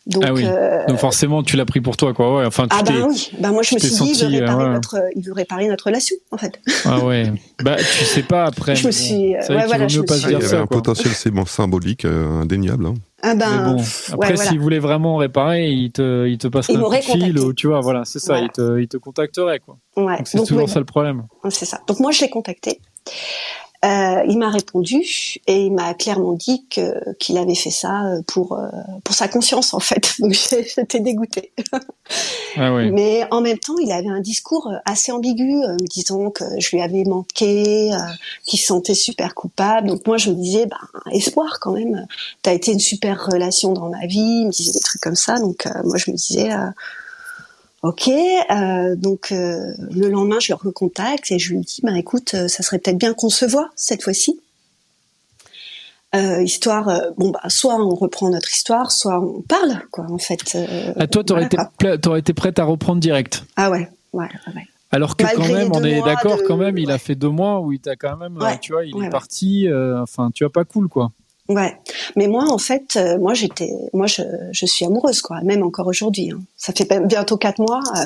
Donc, 0.08 0.24
ah 0.26 0.34
oui. 0.34 0.44
euh, 0.46 0.86
Donc 0.88 1.00
forcément, 1.00 1.42
tu 1.42 1.58
l'as 1.58 1.66
pris 1.66 1.82
pour 1.82 1.98
toi, 1.98 2.14
quoi. 2.14 2.38
Ouais. 2.38 2.46
Enfin, 2.46 2.68
tu 2.68 2.76
ah 2.78 2.84
ben 2.84 3.08
oui, 3.10 3.32
ben 3.40 3.52
moi 3.52 3.64
je 3.64 3.74
me 3.74 3.80
suis 3.80 3.90
dit 3.90 4.12
il 4.12 4.20
veut 4.22 4.36
euh, 4.36 4.40
réparer 4.42 4.64
ouais. 4.66 4.70
notre, 4.74 4.98
il 5.16 5.24
veut 5.24 5.34
réparer 5.34 5.68
notre 5.68 5.86
relation 5.86 6.16
en 6.32 6.38
fait. 6.38 6.62
Ah 6.86 7.00
ouais. 7.04 7.32
Bah, 7.64 7.76
tu 7.78 8.06
sais 8.06 8.22
pas 8.22 8.46
après. 8.46 8.76
Je 8.76 8.86
me 8.86 8.92
suis- 8.92 9.34
ouais, 9.36 9.66
voilà, 9.66 9.88
je 9.88 10.00
me 10.02 10.06
pas 10.06 10.16
suis- 10.16 10.26
Ah, 10.26 10.30
il 10.30 10.34
y 10.34 10.38
dire 10.38 10.38
avait 10.38 10.48
ça, 10.48 10.62
un 10.62 10.68
quoi. 10.68 10.78
potentiel 10.78 11.12
c'est 11.16 11.32
symbolique 11.48 12.06
euh, 12.06 12.42
indéniable. 12.42 12.86
hein. 12.86 12.94
Ah 13.24 13.34
ben 13.34 13.50
Mais 13.50 13.64
bon, 13.74 13.82
après, 13.82 14.16
ouais, 14.30 14.36
voilà. 14.36 14.50
s'il 14.52 14.60
voulait 14.60 14.78
vraiment 14.78 15.16
réparer, 15.18 15.70
il 15.72 15.92
te, 15.92 16.28
il 16.28 16.38
te 16.38 16.48
passerait 16.48 16.74
Il 16.74 16.76
un 16.76 16.80
coup 16.82 16.86
m'aurait 16.86 17.00
de 17.00 17.04
fil 17.06 17.40
ou 17.40 17.54
tu 17.54 17.66
vois, 17.66 17.80
voilà, 17.80 18.04
c'est 18.06 18.20
ça, 18.20 18.34
Voilà. 18.34 18.44
il, 18.46 18.50
te, 18.52 18.80
il 18.80 18.88
te 18.88 18.98
contacterait, 18.98 19.60
quoi. 19.60 19.78
Ouais. 19.98 20.18
Donc 20.18 20.28
c'est 20.28 20.44
toujours 20.46 20.70
ça 20.70 20.78
le 20.78 20.86
problème. 20.86 21.24
c'est 21.50 21.66
ça. 21.66 21.80
Donc 21.88 22.00
moi 22.00 22.12
je 22.12 22.22
l'ai 22.22 22.30
contacté 22.30 22.80
Euh, 23.84 24.24
il 24.28 24.38
m'a 24.40 24.50
répondu 24.50 25.04
et 25.48 25.66
il 25.66 25.72
m'a 25.74 25.94
clairement 25.94 26.34
dit 26.34 26.66
que 26.70 27.14
qu'il 27.20 27.38
avait 27.38 27.56
fait 27.56 27.70
ça 27.72 28.06
euh, 28.06 28.22
pour 28.26 28.54
euh, 28.54 28.68
pour 29.04 29.14
sa 29.14 29.28
conscience 29.28 29.74
en 29.74 29.80
fait. 29.80 30.16
Donc 30.20 30.32
j'étais 30.34 31.00
dégoûtée. 31.00 31.52
Ah 32.56 32.74
ouais. 32.74 32.90
Mais 32.90 33.28
en 33.32 33.42
même 33.42 33.60
temps, 33.60 33.78
il 33.80 33.92
avait 33.92 34.08
un 34.10 34.22
discours 34.22 34.72
assez 34.86 35.12
ambigu, 35.12 35.64
euh, 35.64 35.74
me 35.74 35.88
disant 35.88 36.32
que 36.32 36.46
je 36.60 36.70
lui 36.72 36.82
avais 36.82 37.04
manqué, 37.04 37.94
euh, 37.94 37.98
qu'il 38.46 38.60
se 38.60 38.68
sentait 38.68 38.94
super 38.96 39.36
coupable. 39.36 39.88
Donc 39.88 40.08
moi, 40.08 40.18
je 40.18 40.30
me 40.30 40.36
disais, 40.36 40.66
ben 40.66 41.12
espoir 41.12 41.60
quand 41.60 41.74
même. 41.74 42.08
T'as 42.42 42.54
été 42.54 42.72
une 42.72 42.80
super 42.80 43.26
relation 43.32 43.74
dans 43.74 43.90
ma 43.90 44.06
vie. 44.08 44.20
Il 44.42 44.48
me 44.48 44.52
disait 44.52 44.72
des 44.72 44.80
trucs 44.80 45.02
comme 45.02 45.16
ça. 45.16 45.40
Donc 45.40 45.66
euh, 45.66 45.72
moi, 45.84 45.98
je 45.98 46.10
me 46.12 46.16
disais. 46.16 46.52
euh, 46.52 46.70
Ok, 47.88 48.08
euh, 48.10 48.96
donc 48.96 49.32
euh, 49.32 49.60
le 49.92 50.10
lendemain, 50.10 50.40
je 50.40 50.52
le 50.52 50.56
recontacte 50.56 51.30
et 51.32 51.38
je 51.38 51.54
lui 51.54 51.60
dis, 51.62 51.82
bah 51.84 51.92
écoute, 51.98 52.34
euh, 52.34 52.48
ça 52.48 52.64
serait 52.64 52.80
peut-être 52.80 52.98
bien 52.98 53.14
qu'on 53.14 53.30
se 53.30 53.46
voit 53.46 53.70
cette 53.76 54.02
fois-ci. 54.02 54.40
Euh, 56.16 56.42
histoire, 56.42 56.88
euh, 56.90 57.12
bon 57.18 57.30
bah 57.30 57.42
soit 57.50 57.76
on 57.76 57.94
reprend 57.94 58.30
notre 58.30 58.50
histoire, 58.52 58.92
soit 58.92 59.20
on 59.20 59.42
parle 59.42 59.82
quoi 59.92 60.06
en 60.10 60.18
fait. 60.18 60.56
euh, 60.56 60.94
Ah, 60.98 61.06
toi, 61.08 61.24
t'aurais 61.24 61.48
voilà, 61.52 61.70
été, 61.80 62.00
t'aurais 62.02 62.20
été 62.22 62.34
prête 62.34 62.58
à 62.58 62.64
reprendre 62.64 63.00
direct. 63.02 63.44
Ah 63.56 63.70
ouais, 63.70 63.90
ouais, 64.14 64.30
ouais. 64.56 64.64
Alors 64.92 65.16
que 65.18 65.24
Malgré 65.24 65.48
quand 65.48 65.54
même, 65.54 65.72
on 65.74 65.84
est 65.84 66.02
d'accord, 66.02 66.38
de- 66.38 66.44
quand 66.44 66.58
même, 66.58 66.78
il 66.78 66.90
a 66.90 66.98
fait 66.98 67.16
deux 67.16 67.30
mois 67.30 67.60
où 67.60 67.72
il 67.74 67.80
t'a 67.80 67.96
quand 67.98 68.16
même, 68.18 68.38
Ouais. 68.38 68.58
tu 68.60 68.72
vois, 68.72 68.86
il 68.86 68.96
Ouais, 68.96 69.08
est 69.08 69.10
parti. 69.10 69.68
Enfin, 70.02 70.32
tu 70.34 70.44
vois, 70.46 70.52
pas 70.54 70.64
cool, 70.64 70.88
quoi. 70.88 71.12
Ouais, 71.48 71.78
mais 72.16 72.28
moi 72.28 72.46
en 72.52 72.58
fait, 72.58 72.96
euh, 72.96 73.20
moi 73.20 73.34
j'étais, 73.36 73.72
moi 73.94 74.08
je, 74.08 74.24
je 74.52 74.66
suis 74.66 74.84
amoureuse 74.86 75.22
quoi, 75.22 75.42
même 75.42 75.62
encore 75.62 75.86
aujourd'hui. 75.88 76.32
hein. 76.32 76.40
Ça 76.58 76.74
fait 76.74 76.88
bientôt 77.06 77.38
quatre 77.38 77.60
mois. 77.60 77.82
euh, 77.98 78.06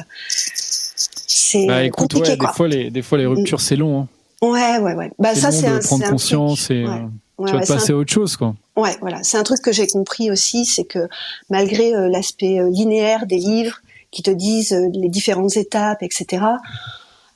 c'est 1.27 1.65
Bah, 1.65 1.84
écoute, 1.84 2.12
compliqué 2.12 2.31
ouais, 2.31 2.36
des 2.38 2.46
quoi. 2.46 2.53
fois, 2.53 2.67
les, 2.67 2.89
des 2.91 3.01
fois, 3.01 3.17
les 3.17 3.25
ruptures, 3.25 3.62
c'est 3.62 3.75
long. 3.75 4.01
Hein. 4.01 4.08
Ouais, 4.41 4.77
ouais, 4.79 4.93
ouais. 4.93 5.12
Bah 5.19 5.36
ça 5.36 5.51
c'est 5.51 5.67
un, 5.67 5.79
prendre 5.79 6.05
un 6.05 6.10
conscience 6.12 6.65
truc. 6.65 6.77
et 6.77 6.86
Ouais. 6.88 6.89
euh, 6.96 7.08
Ouais, 7.38 7.50
tu 7.51 7.55
vas 7.55 7.62
te 7.65 7.72
un 7.72 7.75
passer 7.77 7.93
à 7.93 7.96
autre 7.96 8.12
chose, 8.12 8.36
quoi. 8.36 8.53
Ouais, 8.75 8.98
voilà. 9.00 9.24
C'est 9.24 9.38
un 9.38 9.43
truc 9.43 9.62
que 9.62 9.72
j'ai 9.72 9.88
compris 9.88 10.29
aussi, 10.29 10.65
c'est 10.65 10.84
que 10.84 11.08
malgré 11.50 11.96
euh, 11.96 12.10
l'aspect 12.10 12.60
euh, 12.60 12.69
linéaire 12.69 13.25
des 13.25 13.38
livres 13.38 13.77
qui 14.12 14.22
te 14.24 14.31
disent 14.31 14.74
euh, 14.74 14.89
les 14.93 15.08
différentes 15.08 15.55
étapes, 15.55 16.03
etc. 16.03 16.43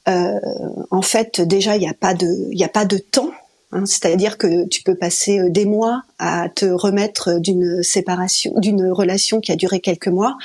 euh, 0.09 0.39
en 0.91 1.01
fait, 1.01 1.39
déjà, 1.39 1.77
il 1.77 1.79
n'y 1.79 1.87
a 1.89 1.93
pas 1.93 2.13
de, 2.13 2.27
il 2.51 2.57
y 2.59 2.65
a 2.65 2.69
pas 2.69 2.83
de 2.85 2.97
temps. 2.97 3.31
Hein. 3.73 3.85
C'est-à-dire 3.85 4.37
que 4.37 4.67
tu 4.67 4.83
peux 4.83 4.95
passer 4.95 5.39
euh, 5.39 5.49
des 5.49 5.65
mois 5.65 6.03
à 6.19 6.47
te 6.49 6.65
remettre 6.65 7.39
d'une 7.39 7.83
séparation, 7.83 8.53
d'une 8.57 8.89
relation 8.91 9.39
qui 9.41 9.51
a 9.51 9.55
duré 9.55 9.79
quelques 9.81 10.07
mois, 10.07 10.37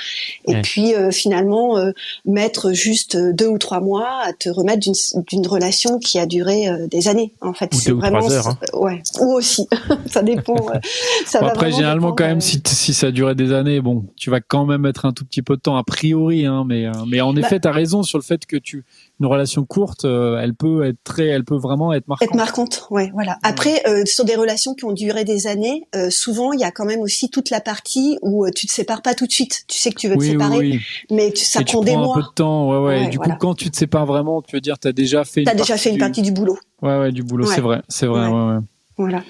et 0.47 0.53
Ouais. 0.55 0.61
puis 0.61 0.93
euh, 0.95 1.11
finalement 1.11 1.77
euh, 1.77 1.91
mettre 2.25 2.73
juste 2.73 3.15
euh, 3.15 3.31
deux 3.33 3.47
ou 3.47 3.57
trois 3.57 3.79
mois 3.79 4.09
à 4.23 4.33
te 4.33 4.49
remettre 4.49 4.85
d'une 5.29 5.47
relation 5.47 5.99
qui 5.99 6.19
a 6.19 6.25
duré 6.25 6.67
euh, 6.67 6.87
des 6.87 7.07
années. 7.07 7.31
En 7.41 7.53
fait, 7.53 7.73
Ou 7.73 7.79
c'est 7.79 7.91
ou 7.91 7.99
vraiment, 7.99 8.19
trois 8.19 8.33
heures, 8.33 8.47
hein. 8.49 8.57
ouais, 8.73 9.01
ou 9.21 9.33
aussi, 9.33 9.67
ça 10.07 10.21
dépend. 10.21 10.55
euh, 10.73 10.79
ça 11.25 11.39
Bon, 11.39 11.45
va 11.45 11.51
après, 11.51 11.71
généralement, 11.71 12.11
quand 12.13 12.25
même, 12.25 12.37
euh, 12.37 12.41
si, 12.41 12.61
si 12.65 12.93
ça 12.93 13.11
durait 13.11 13.35
des 13.35 13.53
années, 13.53 13.79
bon, 13.79 14.05
tu 14.17 14.29
vas 14.29 14.41
quand 14.41 14.65
même 14.65 14.81
mettre 14.81 15.05
un 15.05 15.13
tout 15.13 15.23
petit 15.23 15.41
peu 15.41 15.55
de 15.55 15.61
temps, 15.61 15.77
a 15.77 15.83
priori, 15.83 16.45
hein, 16.45 16.63
mais, 16.67 16.85
euh, 16.87 16.91
mais 17.07 17.21
en 17.21 17.35
effet, 17.37 17.59
tu 17.59 17.67
as 17.67 17.71
raison 17.71 18.03
sur 18.03 18.17
le 18.17 18.23
fait 18.23 18.45
que 18.45 18.57
tu, 18.57 18.83
une 19.19 19.25
relation 19.25 19.65
courte, 19.65 20.05
euh, 20.05 20.39
elle 20.41 20.53
peut 20.53 20.85
être 20.85 20.97
très, 21.03 21.27
elle 21.27 21.43
peut 21.43 21.57
vraiment 21.57 21.91
être 21.93 22.07
marquante. 22.07 22.27
Être 22.29 22.35
marquante, 22.35 22.87
ouais, 22.89 23.11
voilà. 23.13 23.37
Après, 23.43 23.81
euh, 23.87 24.03
sur 24.05 24.23
des 24.25 24.35
relations 24.35 24.73
qui 24.75 24.85
ont 24.85 24.91
duré 24.93 25.25
des 25.25 25.47
années, 25.47 25.87
euh, 25.95 26.09
souvent 26.09 26.53
il 26.53 26.59
y 26.59 26.63
a 26.63 26.71
quand 26.71 26.85
même 26.85 27.01
aussi 27.01 27.29
toute 27.29 27.49
la 27.49 27.59
partie 27.59 28.17
où 28.21 28.49
tu 28.49 28.65
te 28.67 28.71
sépares 28.71 29.01
pas 29.01 29.15
tout 29.15 29.27
de 29.27 29.31
suite. 29.31 29.63
Tu 29.67 29.77
sais 29.77 29.89
que 29.91 29.99
tu 29.99 30.07
veux 30.07 30.15
te 30.15 30.19
oui, 30.21 30.31
séparer, 30.31 30.57
oui. 30.57 30.79
mais 31.11 31.31
tu, 31.31 31.43
ça 31.43 31.61
Et 31.61 31.65
tu 31.65 31.73
prend 31.73 31.83
des 31.83 31.91
prends 31.91 32.01
un 32.01 32.05
mois. 32.05 32.15
peu 32.15 32.21
de 32.21 32.33
temps, 32.33 32.69
ouais, 32.69 32.77
ouais. 32.77 32.83
Ouais, 32.99 33.05
et 33.05 33.09
du 33.09 33.17
voilà. 33.17 33.33
coup, 33.33 33.39
quand 33.39 33.55
tu 33.55 33.69
te 33.69 33.77
sépares 33.77 34.05
vraiment, 34.05 34.41
tu 34.41 34.55
veux 34.55 34.61
dire, 34.61 34.79
t'as 34.79 34.91
déjà 34.93 35.23
fait. 35.25 35.43
T'as 35.43 35.53
déjà 35.55 35.75
fait 35.77 35.89
une 35.89 35.95
du- 35.95 35.99
partie 36.01 36.21
du 36.21 36.31
boulot, 36.31 36.57
Ouais, 36.81 36.97
ouais, 36.99 37.11
du 37.11 37.23
boulot, 37.23 37.45
Ouais. 37.47 37.53
c'est 37.55 37.61
vrai, 37.61 37.81
c'est 37.89 38.05
vrai, 38.05 38.21
Ouais. 38.27 38.31
ouais, 38.33 38.53
ouais. 38.53 38.59
voilà. 38.97 39.23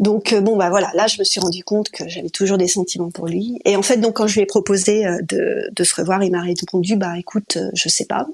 Donc 0.00 0.32
euh, 0.32 0.40
bon 0.40 0.56
bah 0.56 0.68
voilà, 0.70 0.90
là 0.94 1.06
je 1.06 1.18
me 1.18 1.24
suis 1.24 1.40
rendu 1.40 1.64
compte 1.64 1.88
que 1.90 2.06
j'avais 2.08 2.28
toujours 2.30 2.58
des 2.58 2.68
sentiments 2.68 3.10
pour 3.10 3.26
lui. 3.26 3.58
Et 3.64 3.74
en 3.76 3.82
fait 3.82 3.96
donc 3.98 4.16
quand 4.16 4.26
je 4.26 4.34
lui 4.34 4.42
ai 4.42 4.46
proposé 4.46 5.06
euh, 5.06 5.18
de, 5.28 5.68
de 5.74 5.84
se 5.84 5.94
revoir, 5.94 6.22
il 6.22 6.30
m'a 6.30 6.42
répondu 6.42 6.96
bah 6.96 7.18
écoute, 7.18 7.56
euh, 7.56 7.70
je 7.74 7.88
sais 7.88 8.04
pas. 8.04 8.26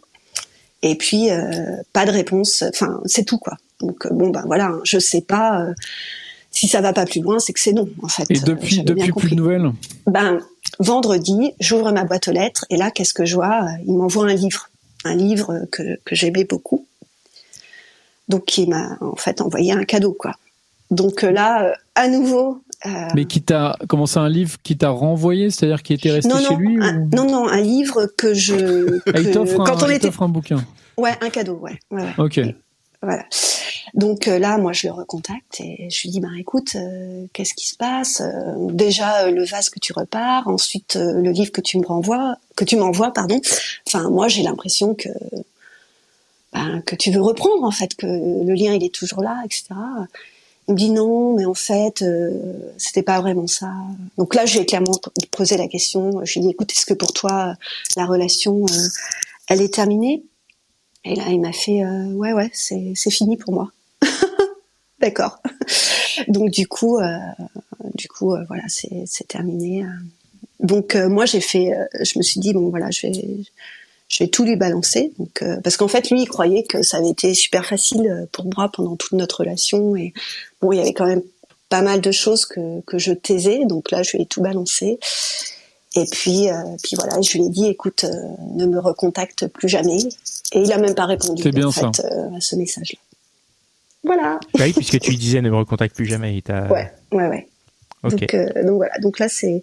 Et 0.84 0.94
puis 0.94 1.30
euh, 1.30 1.42
pas 1.92 2.04
de 2.06 2.10
réponse. 2.12 2.62
Enfin 2.68 3.00
c'est 3.06 3.24
tout 3.24 3.38
quoi. 3.38 3.56
Donc 3.80 4.06
euh, 4.06 4.10
bon 4.12 4.28
bah 4.30 4.42
voilà, 4.46 4.66
hein, 4.66 4.80
je 4.84 4.98
sais 5.00 5.20
pas. 5.22 5.60
euh, 5.62 5.72
si 6.50 6.68
ça 6.68 6.80
va 6.80 6.92
pas 6.92 7.04
plus 7.04 7.20
loin, 7.20 7.40
c'est 7.40 7.52
que 7.52 7.58
c'est 7.58 7.72
non 7.72 7.88
en 8.00 8.06
fait. 8.08 8.26
Et 8.30 8.38
depuis, 8.38 8.82
depuis 8.84 9.10
plus 9.10 9.30
de 9.30 9.34
nouvelles. 9.34 9.72
Ben, 10.06 10.38
vendredi, 10.78 11.52
j'ouvre 11.58 11.90
ma 11.90 12.04
boîte 12.04 12.28
aux 12.28 12.32
lettres 12.32 12.64
et 12.70 12.76
là, 12.76 12.92
qu'est-ce 12.92 13.12
que 13.12 13.24
je 13.24 13.34
vois? 13.34 13.66
Il 13.88 13.94
m'envoie 13.94 14.26
un 14.30 14.34
livre, 14.34 14.68
un 15.04 15.16
livre 15.16 15.66
que, 15.72 15.98
que 16.04 16.14
j'aimais 16.14 16.44
beaucoup. 16.44 16.86
Donc, 18.28 18.56
il 18.56 18.70
m'a 18.70 18.96
en 19.00 19.16
fait 19.16 19.40
envoyé 19.40 19.72
un 19.72 19.84
cadeau, 19.84 20.12
quoi. 20.12 20.32
Donc 20.92 21.22
là, 21.22 21.74
à 21.96 22.06
nouveau. 22.08 22.62
euh, 22.86 22.90
Mais 23.16 23.24
qui 23.24 23.42
t'a, 23.42 23.76
comment 23.88 24.06
c'est 24.06 24.20
un 24.20 24.28
livre 24.28 24.56
qui 24.62 24.76
t'a 24.76 24.90
renvoyé, 24.90 25.50
c'est-à-dire 25.50 25.82
qui 25.82 25.92
était 25.92 26.10
resté 26.12 26.28
non, 26.28 26.38
chez 26.38 26.54
lui 26.54 26.78
un, 26.80 27.00
ou... 27.00 27.08
non, 27.16 27.24
non, 27.28 27.48
un 27.48 27.60
livre 27.60 28.06
que 28.16 28.32
je. 28.32 29.00
Ah, 29.12 29.18
il 29.20 29.24
que- 29.26 29.32
t'offre 29.32 29.60
un, 29.60 29.64
quand 29.64 29.82
on 29.82 29.86
il 29.88 29.94
était. 29.96 30.06
t'offre 30.06 30.22
un 30.22 30.28
bouquin. 30.28 30.64
Ouais, 30.96 31.14
un 31.20 31.30
cadeau, 31.30 31.54
ouais. 31.54 31.78
ouais, 31.90 32.02
ouais. 32.02 32.14
Ok. 32.18 32.40
Voilà. 33.02 33.24
Donc 33.92 34.28
euh, 34.28 34.38
là, 34.38 34.58
moi, 34.58 34.72
je 34.72 34.86
le 34.86 34.92
recontacte 34.92 35.60
et 35.60 35.88
je 35.90 36.02
lui 36.02 36.10
dis, 36.10 36.20
bah 36.20 36.28
écoute, 36.38 36.74
euh, 36.74 37.26
qu'est-ce 37.32 37.54
qui 37.54 37.68
se 37.68 37.76
passe? 37.76 38.20
Euh, 38.20 38.70
Déjà, 38.72 39.30
le 39.30 39.44
vase 39.44 39.70
que 39.70 39.78
tu 39.78 39.92
repars, 39.92 40.48
ensuite 40.48 40.96
le 40.96 41.30
livre 41.30 41.52
que 41.52 41.60
tu 41.60 41.78
me 41.78 41.86
renvoies, 41.86 42.36
que 42.56 42.64
tu 42.64 42.76
m'envoies, 42.76 43.12
pardon. 43.12 43.40
Enfin, 43.86 44.08
moi, 44.10 44.28
j'ai 44.28 44.42
l'impression 44.42 44.94
que 44.94 45.08
ben, 46.52 46.82
que 46.86 46.96
tu 46.96 47.10
veux 47.10 47.20
reprendre, 47.20 47.64
en 47.64 47.70
fait, 47.70 47.94
que 47.94 48.06
le 48.06 48.54
lien 48.54 48.74
il 48.74 48.84
est 48.84 48.94
toujours 48.94 49.22
là, 49.22 49.42
etc. 49.44 49.66
Il 50.66 50.74
me 50.74 50.78
dit 50.78 50.90
non, 50.90 51.34
mais 51.36 51.44
en 51.44 51.54
fait, 51.54 52.02
c'était 52.78 53.02
pas 53.02 53.20
vraiment 53.20 53.46
ça. 53.46 53.70
Donc 54.16 54.34
là, 54.34 54.46
je 54.46 54.54
lui 54.54 54.60
ai 54.60 54.66
clairement 54.66 54.98
posé 55.30 55.56
la 55.56 55.68
question. 55.68 56.24
Je 56.24 56.32
lui 56.32 56.40
ai 56.40 56.42
dit, 56.44 56.50
écoute, 56.50 56.72
est-ce 56.72 56.86
que 56.86 56.94
pour 56.94 57.12
toi, 57.12 57.54
la 57.96 58.06
relation, 58.06 58.64
elle 59.48 59.60
est 59.60 59.74
terminée? 59.74 60.22
Et 61.04 61.14
là, 61.14 61.24
il 61.28 61.40
m'a 61.40 61.52
fait 61.52 61.84
euh, 61.84 62.12
ouais 62.12 62.32
ouais, 62.32 62.50
c'est 62.52 63.10
fini 63.10 63.36
pour 63.36 63.52
moi. 63.52 63.70
D'accord. 65.00 65.38
Donc 66.28 66.50
du 66.50 66.66
coup, 66.66 66.98
euh, 66.98 67.18
du 67.94 68.08
coup, 68.08 68.34
euh, 68.34 68.44
voilà, 68.48 68.62
c'est 68.68 69.28
terminé. 69.28 69.84
Donc 70.60 70.94
euh, 70.94 71.08
moi, 71.08 71.26
j'ai 71.26 71.40
fait, 71.40 71.72
je 72.00 72.18
me 72.18 72.22
suis 72.22 72.40
dit 72.40 72.52
bon 72.52 72.70
voilà, 72.70 72.90
je 72.90 73.06
vais 73.06 73.12
je 74.08 74.22
vais 74.22 74.28
tout 74.28 74.44
lui 74.44 74.56
balancer. 74.56 75.12
Donc 75.18 75.44
parce 75.62 75.76
qu'en 75.76 75.88
fait, 75.88 76.10
lui, 76.10 76.22
il 76.22 76.26
croyait 76.26 76.62
que 76.62 76.82
ça 76.82 76.98
avait 76.98 77.10
été 77.10 77.34
super 77.34 77.66
facile 77.66 78.26
pour 78.32 78.46
moi 78.46 78.70
pendant 78.72 78.96
toute 78.96 79.12
notre 79.12 79.40
relation 79.40 79.96
et 79.96 80.12
bon, 80.60 80.72
il 80.72 80.78
y 80.78 80.80
avait 80.80 80.92
quand 80.92 81.06
même 81.06 81.22
pas 81.68 81.82
mal 81.82 82.00
de 82.00 82.12
choses 82.12 82.46
que 82.46 82.80
que 82.82 82.98
je 82.98 83.12
taisais. 83.12 83.64
Donc 83.66 83.90
là, 83.90 84.02
je 84.02 84.16
lui 84.16 84.22
ai 84.22 84.26
tout 84.26 84.40
balancé. 84.40 84.98
Et 85.96 86.04
puis, 86.10 86.50
euh, 86.50 86.54
puis 86.82 86.96
voilà, 86.96 87.20
je 87.20 87.38
lui 87.38 87.44
ai 87.46 87.48
dit, 87.50 87.66
écoute, 87.66 88.04
euh, 88.04 88.10
ne 88.54 88.66
me 88.66 88.78
recontacte 88.80 89.46
plus 89.46 89.68
jamais. 89.68 89.98
Et 90.52 90.60
il 90.60 90.72
a 90.72 90.78
même 90.78 90.94
pas 90.94 91.06
répondu 91.06 91.42
C'est 91.42 91.52
bien 91.52 91.68
en 91.68 91.70
ça. 91.70 91.90
fait, 91.94 92.04
euh, 92.04 92.36
à 92.36 92.40
ce 92.40 92.56
message-là. 92.56 92.98
Voilà. 94.02 94.40
Oui, 94.58 94.72
puisque 94.72 94.98
tu 95.00 95.10
lui 95.10 95.16
disais 95.16 95.40
ne 95.40 95.50
me 95.50 95.56
recontacte 95.56 95.94
plus 95.96 96.06
jamais. 96.06 96.36
il 96.36 96.52
Ouais, 96.52 96.92
ouais, 97.12 97.28
ouais. 97.28 97.48
Donc, 98.02 98.34
euh, 98.34 98.46
donc 98.64 98.76
voilà. 98.76 98.92
Donc 99.00 99.18
là, 99.18 99.28
c'est 99.30 99.62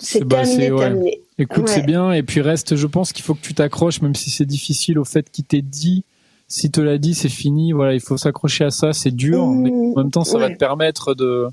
c'est 0.00 0.24
Bah, 0.24 0.38
terminé, 0.42 0.64
c'est- 0.66 0.70
ouais. 0.72 0.78
terminé. 0.80 1.20
Écoute, 1.38 1.68
Ouais. 1.68 1.72
c'est 1.72 1.82
bien. 1.82 2.10
Et 2.12 2.22
puis 2.24 2.40
reste, 2.40 2.74
je 2.74 2.86
pense 2.88 3.12
qu'il 3.12 3.24
faut 3.24 3.34
que 3.34 3.42
tu 3.42 3.54
t'accroches, 3.54 4.00
même 4.02 4.16
si 4.16 4.30
c'est 4.30 4.44
difficile, 4.46 4.98
au 4.98 5.04
fait 5.04 5.30
qu'il 5.30 5.44
t'ait 5.44 5.62
dit. 5.62 6.02
Si 6.48 6.70
te 6.70 6.80
l'a 6.80 6.98
dit, 6.98 7.14
c'est 7.14 7.28
fini. 7.28 7.72
Voilà, 7.72 7.94
il 7.94 8.00
faut 8.00 8.16
s'accrocher 8.16 8.64
à 8.64 8.70
ça. 8.70 8.92
C'est 8.92 9.10
dur, 9.14 9.46
Mmh, 9.46 9.62
mais 9.62 9.70
en 9.70 10.02
même 10.02 10.10
temps, 10.10 10.24
ça 10.24 10.38
va 10.38 10.48
te 10.50 10.56
permettre 10.56 11.14
de, 11.14 11.46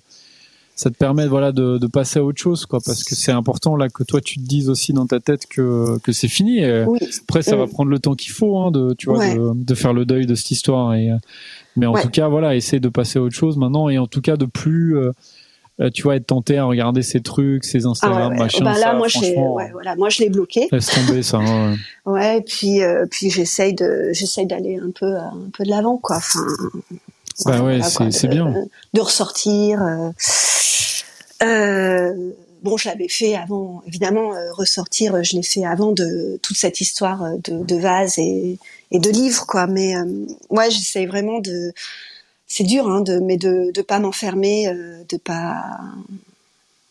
ça 0.76 0.90
te 0.90 0.96
permet, 0.96 1.28
voilà, 1.28 1.52
de, 1.52 1.78
de 1.78 1.88
passer 1.88 2.20
à 2.20 2.24
autre 2.24 2.42
chose, 2.42 2.66
quoi. 2.66 2.80
Parce 2.84 3.04
que 3.04 3.16
c'est 3.16 3.32
important 3.32 3.76
là 3.76 3.90
que 3.90 4.04
toi 4.04 4.22
tu 4.22 4.40
te 4.40 4.44
dises 4.46 4.70
aussi 4.70 4.92
dans 4.94 5.06
ta 5.06 5.20
tête 5.20 5.46
que 5.48 6.00
que 6.00 6.12
c'est 6.12 6.28
fini. 6.28 6.60
Et 6.60 6.84
Oui. 6.86 7.00
après, 7.28 7.44
ça 7.44 7.56
va 7.56 7.66
Mm. 7.66 7.70
prendre 7.70 7.90
le 7.92 8.00
temps 8.00 8.16
qu'il 8.16 8.32
faut, 8.32 8.58
hein, 8.58 8.72
de, 8.72 8.94
tu 8.98 9.08
vois, 9.10 9.20
Ouais. 9.20 9.36
de, 9.36 9.52
de 9.54 9.76
faire 9.76 9.94
le 9.94 10.06
deuil 10.06 10.26
de 10.26 10.36
cette 10.36 10.52
histoire. 10.52 10.94
Et, 10.96 11.12
euh, 11.12 11.16
mais 11.76 11.86
en 11.86 11.94
Ouais. 11.94 12.02
tout 12.02 12.10
cas, 12.10 12.28
voilà, 12.28 12.56
essayer 12.56 12.80
de 12.80 12.90
passer 12.90 13.20
à 13.20 13.22
autre 13.22 13.36
chose 13.36 13.58
maintenant, 13.58 13.88
et 13.90 13.98
en 14.00 14.08
tout 14.08 14.22
cas 14.22 14.36
de 14.36 14.46
plus, 14.46 14.98
euh, 14.98 15.12
euh, 15.80 15.90
tu 15.92 16.04
vois, 16.04 16.16
être 16.16 16.28
tenté 16.28 16.58
à 16.58 16.66
regarder 16.66 17.02
ces 17.02 17.22
trucs, 17.22 17.64
ces 17.66 17.86
Ah 17.86 17.90
Instagram, 17.90 18.32
ouais, 18.34 18.38
ouais. 18.38 18.44
machin. 18.44 18.64
Bah 18.64 18.74
là, 18.74 18.80
ça, 18.80 18.94
moi, 18.94 19.08
je 19.08 19.18
franchement, 19.20 19.54
ouais, 19.56 19.70
voilà, 19.72 19.96
moi, 19.96 20.10
je 20.10 20.20
l'ai 20.22 20.30
bloqué. 20.30 20.68
Laisse 20.72 20.88
tomber 20.88 21.24
ça. 21.24 21.38
hein. 21.40 21.76
Ouais, 22.06 22.38
et 22.38 22.42
puis, 22.42 22.82
euh, 22.84 23.06
puis 23.10 23.30
j'essaye 23.32 23.74
de, 23.74 24.10
j'essaye 24.12 24.46
d'aller 24.48 24.78
un 24.78 24.92
peu, 24.92 25.16
un 25.18 25.50
peu 25.56 25.64
de 25.64 25.70
l'avant, 25.70 25.98
quoi. 25.98 26.18
Enfin. 26.18 26.40
Bah 27.46 27.52
ouais, 27.64 27.80
voilà, 27.80 27.90
c'est- 28.12 28.28
de- 28.28 28.34
bien. 28.34 28.66
De 28.94 29.02
ressortir. 29.02 29.82
euh, 29.82 30.10
euh, 31.42 32.32
bon, 32.62 32.78
je 32.78 32.88
l'avais 32.88 33.08
fait 33.10 33.36
avant, 33.36 33.82
évidemment, 33.88 34.34
euh, 34.34 34.52
ressortir, 34.54 35.22
je 35.24 35.36
l'ai 35.36 35.44
fait 35.44 35.66
avant 35.66 35.92
de 35.92 36.40
toute 36.42 36.58
cette 36.58 36.80
histoire 36.82 37.24
de, 37.44 37.64
de 37.64 37.76
vase 37.76 38.18
et, 38.20 38.58
et 38.92 39.00
de 39.00 39.10
livres, 39.10 39.46
quoi. 39.46 39.68
Mais 39.68 39.96
euh, 39.96 40.06
ouais, 40.50 40.70
j'essaye 40.72 41.06
vraiment 41.06 41.40
de. 41.40 41.74
C'est 42.48 42.64
dur, 42.64 42.88
hein, 42.88 43.02
de, 43.02 43.20
mais 43.20 43.38
de 43.38 43.72
de 43.74 43.82
pas 43.82 44.00
m'enfermer, 44.00 44.68
euh, 44.68 45.04
de 45.10 45.18
pas. 45.18 45.64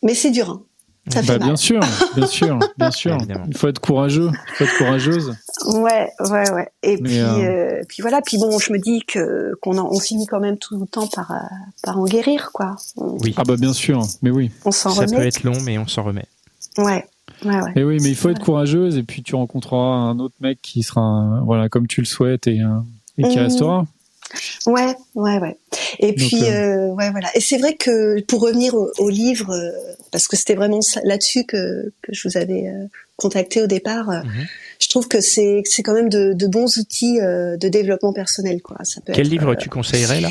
Mais 0.02 0.14
c'est 0.14 0.30
dur. 0.30 0.50
Hein. 0.50 0.62
Ça 1.08 1.20
bah, 1.20 1.26
fait 1.26 1.38
mal. 1.40 1.48
bien 1.48 1.56
sûr, 1.56 1.80
bien 2.14 2.26
sûr, 2.28 2.58
bien 2.78 2.90
sûr. 2.92 3.14
Évidemment. 3.16 3.44
Il 3.48 3.56
faut 3.56 3.66
être 3.68 3.80
courageux, 3.80 4.30
il 4.32 4.54
faut 4.54 4.64
être 4.64 4.76
courageuse. 4.78 5.34
Ouais, 5.66 6.08
ouais, 6.20 6.50
ouais. 6.52 6.68
Et 6.84 6.96
Mais, 6.98 7.08
puis, 7.08 7.18
euh, 7.20 7.42
euh, 7.80 7.82
puis 7.88 8.02
voilà. 8.02 8.20
Puis 8.22 8.38
bon, 8.38 8.56
je 8.60 8.72
me 8.72 8.78
dis 8.78 9.00
que 9.06 9.52
qu'on 9.60 9.78
en- 9.78 9.88
on 9.90 9.98
finit 9.98 10.26
quand 10.26 10.38
même 10.40 10.58
tout 10.58 10.78
le 10.78 10.86
temps 10.86 11.08
par 11.08 11.30
euh, 11.32 11.36
par 11.82 11.98
en 11.98 12.04
guérir, 12.04 12.50
quoi. 12.52 12.76
On, 12.96 13.18
Oui. 13.20 13.34
Ah 13.36 13.42
bah 13.44 13.56
bien 13.56 13.72
sûr, 13.72 14.00
mais 14.22 14.30
oui. 14.30 14.50
on 14.64 14.70
s'en 14.70 14.90
Ça 14.90 15.04
peut 15.06 15.14
remet. 15.16 15.26
être 15.26 15.42
long, 15.42 15.60
mais 15.64 15.76
on 15.78 15.88
s'en 15.88 16.04
remet. 16.04 16.26
Ouais, 16.78 17.04
ouais, 17.44 17.60
ouais. 17.60 17.72
Et 17.74 17.82
oui, 17.84 17.98
mais 18.00 18.08
il 18.10 18.16
faut 18.16 18.28
être 18.30 18.40
courageuse 18.40 18.96
et 18.96 19.02
puis 19.02 19.22
tu 19.24 19.34
rencontreras 19.34 19.80
un 19.96 20.18
autre 20.20 20.36
mec 20.40 20.60
qui 20.62 20.82
sera, 20.84 21.40
voilà, 21.44 21.68
comme 21.68 21.86
tu 21.88 22.00
le 22.00 22.06
souhaites 22.06 22.46
et, 22.46 22.60
et 23.18 23.22
qui 23.28 23.36
Mhm. 23.38 23.42
restera. 23.42 23.86
Ouais, 24.66 24.94
ouais, 25.14 25.38
ouais. 25.38 25.56
Et 25.98 26.12
Donc, 26.12 26.16
puis, 26.16 26.44
euh, 26.44 26.88
euh, 26.90 26.94
ouais, 26.94 27.10
voilà. 27.10 27.28
Et 27.34 27.40
c'est 27.40 27.58
vrai 27.58 27.74
que 27.74 28.20
pour 28.22 28.40
revenir 28.40 28.74
au, 28.74 28.90
au 28.98 29.08
livre, 29.08 29.50
euh, 29.52 29.70
parce 30.10 30.28
que 30.28 30.36
c'était 30.36 30.54
vraiment 30.54 30.80
là-dessus 31.04 31.44
que, 31.44 31.92
que 32.02 32.12
je 32.12 32.28
vous 32.28 32.36
avais 32.36 32.68
euh, 32.68 32.86
contacté 33.16 33.62
au 33.62 33.66
départ, 33.66 34.08
Mhm. 34.08 34.46
je 34.80 34.88
trouve 34.88 35.08
que 35.08 35.20
c'est 35.20 35.62
c'est 35.64 35.82
quand 35.82 35.94
même 35.94 36.08
de, 36.08 36.32
de 36.32 36.46
bons 36.46 36.76
outils 36.78 37.20
euh, 37.20 37.56
de 37.56 37.68
développement 37.68 38.12
personnel, 38.12 38.62
quoi. 38.62 38.76
Ça 38.84 39.00
peut 39.00 39.12
Quel 39.12 39.26
être, 39.26 39.32
livre 39.32 39.54
tu 39.54 39.68
conseillerais 39.68 40.20
là? 40.20 40.28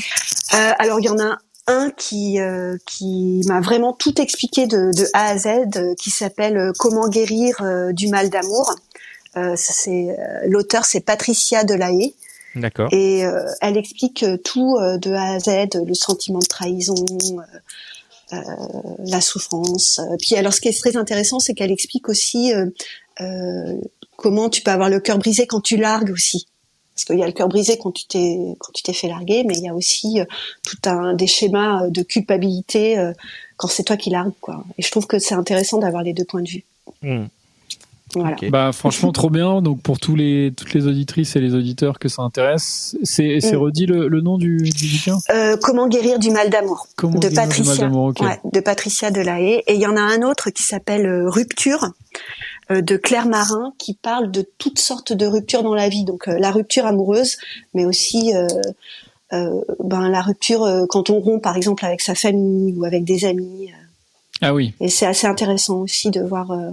Euh, 0.54 0.72
Alors, 0.80 1.00
il 1.00 1.06
y 1.06 1.10
en 1.10 1.20
a 1.20 1.38
un 1.68 1.92
qui 1.92 2.40
euh, 2.40 2.76
qui 2.88 3.42
m'a 3.48 3.62
vraiment 3.62 3.94
tout 3.94 4.20
expliqué 4.20 4.66
de, 4.68 4.92
de 4.96 5.08
A 5.14 5.28
à 5.30 5.38
Z, 5.38 5.48
euh, 5.78 5.94
qui 5.96 6.10
s'appelle 6.10 6.72
Comment 6.80 7.08
guérir 7.08 7.62
euh, 7.62 7.92
du 7.94 8.08
mal 8.08 8.30
d'amour. 8.30 8.76
Euh, 9.38 9.54
c'est 9.56 10.10
euh, 10.10 10.48
l'auteur, 10.48 10.84
c'est 10.86 11.00
Patricia 11.00 11.64
Delahaye. 11.64 12.16
D'accord. 12.56 12.90
Et 12.92 13.26
euh, 13.26 13.46
elle 13.62 13.78
explique 13.78 14.24
euh, 14.24 14.38
tout 14.38 14.78
euh, 14.78 14.98
de 14.98 15.12
A 15.12 15.34
à 15.34 15.40
Z, 15.40 15.70
le 15.86 15.94
sentiment 15.94 16.40
de 16.40 16.46
trahison, 16.46 16.96
euh, 17.14 18.34
euh, 18.34 18.38
la 19.00 19.22
souffrance. 19.22 20.00
Euh, 20.00 20.18
Puis 20.20 20.36
alors, 20.36 20.54
ce 20.54 20.62
qui 20.62 20.68
est 20.68 20.78
très 20.78 20.98
intéressant, 20.98 21.40
c'est 21.40 21.54
qu'elle 21.54 21.72
explique 21.72 22.10
aussi 22.10 22.54
euh, 22.54 22.66
euh, 23.22 23.78
comment 24.18 24.50
tu 24.50 24.62
peux 24.62 24.72
avoir 24.72 24.90
le 24.90 25.00
cœur 25.00 25.18
brisé 25.18 25.48
quand 25.48 25.62
tu 25.62 25.78
largues 25.78 26.12
aussi. 26.12 26.48
Parce 26.94 27.06
qu'il 27.06 27.20
y 27.20 27.24
a 27.24 27.28
le 27.28 27.32
cœur 27.32 27.48
brisé 27.48 27.78
quand 27.78 27.92
tu 27.92 28.06
t'es 28.06 28.38
quand 28.60 28.72
tu 28.74 28.84
t'es 28.84 28.94
fait 28.94 29.08
larguer, 29.08 29.44
mais 29.46 29.56
il 29.56 29.64
y 29.64 29.70
a 29.70 29.74
aussi 29.74 30.20
euh, 30.20 30.26
tout 30.64 30.78
un 30.86 31.14
des 31.14 31.28
schémas 31.28 31.86
euh, 31.86 31.90
de 31.90 32.04
culpabilité 32.04 33.00
euh, 33.00 33.14
quand 33.56 33.70
c'est 33.70 33.84
toi 33.84 33.98
qui 33.98 34.10
largues, 34.10 34.34
quoi. 34.42 34.64
Et 34.78 34.82
je 34.82 34.92
trouve 34.92 35.08
que 35.08 35.18
c'est 35.18 35.34
intéressant 35.34 35.78
d'avoir 35.80 36.04
les 36.04 36.14
deux 36.14 36.26
points 36.26 36.42
de 36.42 36.50
vue. 36.50 36.64
Hmm. 37.02 37.26
Voilà. 38.15 38.36
Bah 38.50 38.71
franchement 38.74 39.12
trop 39.12 39.30
bien. 39.30 39.62
Donc 39.62 39.82
pour 39.82 40.00
tous 40.00 40.15
les 40.15 40.54
toutes 40.56 40.74
les 40.74 40.88
auditrices 40.88 41.36
et 41.36 41.39
les 41.39 41.56
auditeurs 41.56 41.97
que 42.00 42.10
ça 42.10 42.21
intéresse, 42.24 42.97
c'est 43.04 43.39
c'est 43.39 43.56
Mm. 43.56 43.60
redit 43.60 43.86
le, 43.86 44.08
le 44.08 44.21
nom 44.21 44.38
du, 44.38 44.58
du 44.58 44.88
bouquin? 44.88 45.17
Euh, 45.30 45.56
comment 45.62 45.88
guérir 45.88 46.19
du 46.19 46.30
mal 46.32 46.50
d'amour 46.50 46.88
Comment 46.95 47.19
de 47.19 47.28
guérir 47.30 47.32
du 47.32 47.36
mal 47.38 47.47
Patricia, 47.50 47.84
d'amour, 47.86 48.06
ok. 48.08 48.19
ouais, 48.21 48.39
de 48.52 48.60
Patricia 48.60 49.12
Delahaye. 49.12 49.63
Et 49.67 49.76
il 49.76 49.80
y 49.82 49.88
en 49.88 49.95
a 49.95 50.02
un 50.02 50.21
autre 50.24 50.50
qui 50.50 50.63
s'appelle 50.63 51.06
euh, 51.06 51.30
Rupture 51.30 51.88
euh, 52.71 52.82
de 52.82 52.97
Claire 52.97 53.28
Marin, 53.28 53.74
qui 53.78 53.93
parle 53.93 54.32
de 54.32 54.45
toutes 54.58 54.80
sortes 54.80 55.13
de 55.13 55.26
ruptures 55.26 55.63
dans 55.63 55.74
la 55.76 55.88
vie. 55.89 56.04
Donc 56.04 56.28
euh, 56.28 56.38
la 56.39 56.52
rupture 56.52 56.86
amoureuse, 56.86 57.38
mais 57.74 57.86
aussi 57.86 58.34
euh, 58.36 58.47
euh, 59.34 59.62
ben 59.84 60.10
la 60.10 60.21
rupture 60.21 60.63
euh, 60.63 60.86
quand 60.89 61.10
on 61.10 61.19
rompt, 61.19 61.41
par 61.41 61.56
exemple 61.56 61.86
avec 61.86 62.02
sa 62.02 62.15
famille 62.15 62.74
ou 62.78 62.84
avec 62.84 63.04
des 63.06 63.24
amis. 63.26 63.69
Ah 64.41 64.54
oui. 64.54 64.74
Et 64.82 64.89
c'est 64.89 65.06
assez 65.06 65.28
intéressant 65.28 65.78
aussi 65.82 66.10
de 66.12 66.19
voir 66.21 66.52
euh, 66.52 66.71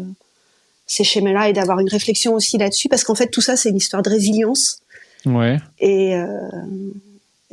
ces 0.89 1.05
schémas-là 1.05 1.49
et 1.49 1.53
d'avoir 1.53 1.79
une 1.79 1.89
réflexion 1.89 2.35
aussi 2.35 2.59
là-dessus, 2.59 2.89
parce 2.89 3.05
qu'en 3.05 3.15
fait 3.15 3.29
tout 3.29 3.41
ça 3.41 3.57
c'est 3.57 3.69
une 3.71 3.77
histoire 3.77 4.03
de 4.03 4.11
résilience. 4.11 4.81
Ouais. 5.27 5.59
Et, 5.79 6.17
euh, 6.17 6.27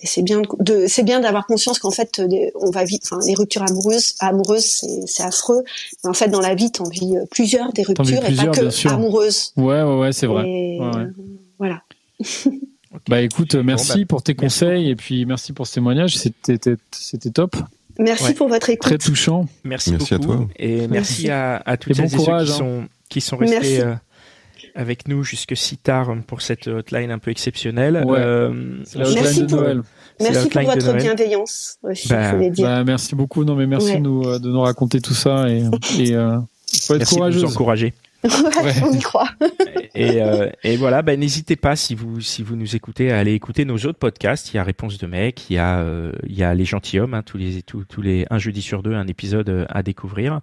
et 0.01 0.07
c'est 0.07 0.21
bien 0.23 0.41
de, 0.41 0.47
de- 0.59 0.85
c'est 0.87 1.03
bien 1.03 1.19
d'avoir 1.19 1.45
conscience 1.45 1.77
qu'en 1.79 1.91
fait 1.91 2.19
des- 2.21 2.51
on 2.55 2.69
va 2.71 2.83
vite 2.83 3.03
enfin 3.05 3.19
les 3.27 3.33
ruptures 3.33 3.63
amoureuses 3.63 4.13
amoureuses 4.19 4.65
c'est 4.65 5.01
c'est 5.07 5.23
affreux 5.23 5.63
mais 6.03 6.09
en 6.09 6.13
fait 6.13 6.27
dans 6.27 6.41
la 6.41 6.53
vie 6.55 6.69
t'en 6.71 6.87
vis 6.89 7.15
euh, 7.15 7.25
plusieurs 7.31 7.71
des 7.73 7.83
ruptures 7.83 8.23
et 8.25 8.35
pas 8.35 8.47
que 8.47 8.87
amoureuses 8.89 9.51
Ouais 9.57 9.81
ouais 9.83 9.97
ouais 9.99 10.11
c'est 10.13 10.27
vrai. 10.27 10.43
Et, 10.49 10.79
Ouais, 10.79 10.87
ouais. 10.87 10.95
euh, 11.03 11.11
voilà 11.59 11.81
Bah 13.09 13.21
écoute, 13.21 13.55
euh, 13.55 13.63
merci 13.63 13.99
bah, 14.01 14.05
pour 14.07 14.23
tes 14.23 14.33
merci 14.39 14.45
conseils 14.59 14.89
et 14.89 14.95
puis 14.95 15.25
merci 15.25 15.51
pour 15.51 15.67
ce 15.67 15.73
témoignage. 15.75 16.15
C'était 16.17 16.57
c'était 16.91 17.29
top, 17.29 17.55
merci 17.99 18.23
Ouais. 18.23 18.33
pour 18.33 18.47
votre 18.47 18.69
écoute 18.69 18.87
très 18.89 18.97
touchant. 18.97 19.47
Merci, 19.65 19.91
Merci 19.91 20.13
à 20.13 20.17
beaucoup. 20.17 20.33
toi. 20.33 20.47
Et 20.57 20.87
merci, 20.87 21.23
Merci. 21.23 21.29
à, 21.29 21.61
à 21.65 21.75
toutes 21.77 21.97
Et 21.97 22.01
bon 22.01 22.07
celles 22.09 22.19
et 22.21 22.23
courage, 22.23 22.47
ceux 22.47 22.53
qui 22.53 22.61
hein. 22.63 22.81
sont, 22.83 22.87
qui 23.15 23.21
sont 23.21 23.38
restés 23.38 23.82
euh, 23.82 23.93
avec 24.75 25.08
nous 25.08 25.23
jusque 25.23 25.56
si 25.56 25.78
tard 25.78 26.13
pour 26.28 26.41
cette 26.41 26.67
hotline 26.67 27.10
un 27.12 27.17
peu 27.17 27.32
exceptionnelle. 27.32 28.04
Ouais. 28.06 28.19
Euh, 28.19 28.80
la 28.93 29.10
Merci 29.10 29.43
de 29.43 29.45
pour- 29.47 29.62
Noël. 29.62 29.82
C'est 30.19 30.25
la 30.25 30.32
merci 30.32 30.49
pour 30.49 30.58
hotline 30.62 30.69
de 30.75 30.84
votre 30.84 30.88
Noël. 30.88 31.01
bienveillance 31.15 31.78
aussi 31.84 32.08
Bah, 32.10 32.30
je 32.32 32.36
voulais 32.36 32.49
dire 32.49 32.65
Bah, 32.67 32.84
merci 32.84 33.15
beaucoup. 33.15 33.45
Non 33.45 33.56
mais 33.56 33.67
merci 33.67 33.91
Ouais. 33.91 33.97
de 33.99 34.01
nous 34.04 34.23
euh, 34.28 34.38
de 34.39 34.49
nous 34.49 34.60
raconter 34.62 34.99
tout 34.99 35.13
ça 35.13 35.49
et 35.49 35.63
et 35.97 36.13
euh, 36.13 36.38
faut 36.82 36.95
être 36.95 36.99
Merci 36.99 37.15
de 37.15 37.30
nous 37.30 37.45
encourager. 37.45 37.93
Ouais, 38.63 38.73
on 38.83 38.91
y 38.91 38.99
croit 38.99 39.29
et, 39.95 40.21
euh, 40.21 40.49
et 40.63 40.77
voilà, 40.77 41.01
ben, 41.01 41.19
n'hésitez 41.19 41.55
pas 41.55 41.75
si 41.75 41.95
vous 41.95 42.21
si 42.21 42.43
vous 42.43 42.55
nous 42.55 42.75
écoutez 42.75 43.11
à 43.11 43.19
aller 43.19 43.33
écouter 43.33 43.65
nos 43.65 43.77
autres 43.77 43.99
podcasts. 43.99 44.53
Il 44.53 44.57
y 44.57 44.59
a 44.59 44.63
Réponse 44.63 44.97
de 44.97 45.07
mec, 45.07 45.49
il 45.49 45.55
y 45.55 45.59
a 45.59 45.79
euh, 45.79 46.11
il 46.27 46.35
y 46.35 46.43
a 46.43 46.53
les 46.53 46.65
gentilshommes, 46.65 47.13
hein, 47.13 47.23
tous 47.23 47.38
les 47.38 47.61
tous, 47.61 47.85
tous 47.85 48.01
les 48.01 48.25
un 48.29 48.39
jeudi 48.39 48.61
sur 48.61 48.83
deux 48.83 48.93
un 48.93 49.07
épisode 49.07 49.49
euh, 49.49 49.65
à 49.69 49.83
découvrir. 49.83 50.41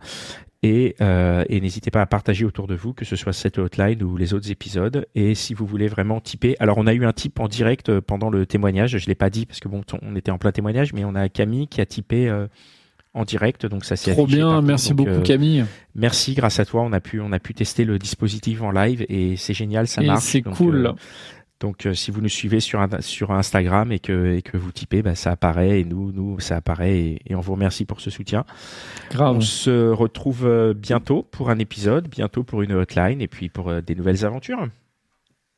Et, 0.64 0.94
euh, 1.00 1.44
et 1.48 1.60
n'hésitez 1.60 1.90
pas 1.90 2.02
à 2.02 2.06
partager 2.06 2.44
autour 2.44 2.68
de 2.68 2.76
vous, 2.76 2.92
que 2.92 3.04
ce 3.04 3.16
soit 3.16 3.32
cette 3.32 3.58
hotline 3.58 4.00
ou 4.04 4.16
les 4.16 4.32
autres 4.32 4.50
épisodes. 4.52 5.06
Et 5.16 5.34
si 5.34 5.54
vous 5.54 5.66
voulez 5.66 5.88
vraiment 5.88 6.20
tiper, 6.20 6.54
alors 6.60 6.78
on 6.78 6.86
a 6.86 6.94
eu 6.94 7.04
un 7.04 7.12
tip 7.12 7.40
en 7.40 7.48
direct 7.48 7.98
pendant 7.98 8.30
le 8.30 8.46
témoignage. 8.46 8.96
Je 8.96 9.06
l'ai 9.08 9.16
pas 9.16 9.28
dit 9.28 9.44
parce 9.44 9.58
que 9.58 9.68
bon, 9.68 9.82
on 10.02 10.14
était 10.14 10.30
en 10.30 10.38
plein 10.38 10.52
témoignage, 10.52 10.92
mais 10.92 11.04
on 11.04 11.16
a 11.16 11.28
Camille 11.28 11.66
qui 11.66 11.80
a 11.80 11.86
tipé 11.86 12.28
euh, 12.28 12.46
en 13.14 13.24
direct, 13.24 13.66
donc 13.66 13.84
ça 13.84 13.96
s'est 13.96 14.12
Trop 14.12 14.26
bien, 14.26 14.48
partout. 14.50 14.66
merci 14.66 14.88
Donc, 14.90 14.98
beaucoup 15.06 15.10
euh, 15.20 15.22
Camille. 15.22 15.64
Merci, 15.94 16.34
grâce 16.34 16.58
à 16.60 16.64
toi, 16.64 16.82
on 16.82 16.92
a 16.92 17.00
pu 17.00 17.20
on 17.20 17.32
a 17.32 17.38
pu 17.38 17.52
tester 17.54 17.84
le 17.84 17.98
dispositif 17.98 18.62
en 18.62 18.70
live 18.70 19.04
et 19.08 19.36
c'est 19.36 19.54
génial, 19.54 19.86
ça 19.86 20.02
Et 20.02 20.06
marche. 20.06 20.24
c'est 20.24 20.42
cool. 20.42 20.86
euh, 20.86 20.92
donc 21.60 21.86
euh, 21.86 21.94
si 21.94 22.10
vous 22.10 22.20
nous 22.22 22.28
suivez 22.30 22.58
sur 22.60 22.84
sur 23.00 23.30
Instagram 23.32 23.92
et 23.92 23.98
que 24.00 24.34
et 24.34 24.42
que 24.42 24.56
vous 24.56 24.72
typez, 24.72 25.02
bah, 25.02 25.14
ça 25.14 25.30
apparaît 25.32 25.80
et 25.80 25.84
nous 25.84 26.10
nous 26.10 26.40
ça 26.40 26.56
apparaît 26.56 26.98
et, 26.98 27.18
et 27.26 27.34
on 27.34 27.40
vous 27.40 27.52
remercie 27.52 27.84
pour 27.84 28.00
ce 28.00 28.10
soutien. 28.10 28.44
Grave. 29.10 29.36
On 29.36 29.40
se 29.42 29.90
retrouve 29.90 30.74
bientôt 30.74 31.22
pour 31.30 31.50
un 31.50 31.58
épisode, 31.58 32.08
bientôt 32.08 32.42
pour 32.44 32.62
une 32.62 32.72
hotline 32.72 33.20
et 33.20 33.28
puis 33.28 33.48
pour 33.50 33.82
des 33.82 33.94
nouvelles 33.94 34.24
aventures. 34.24 34.66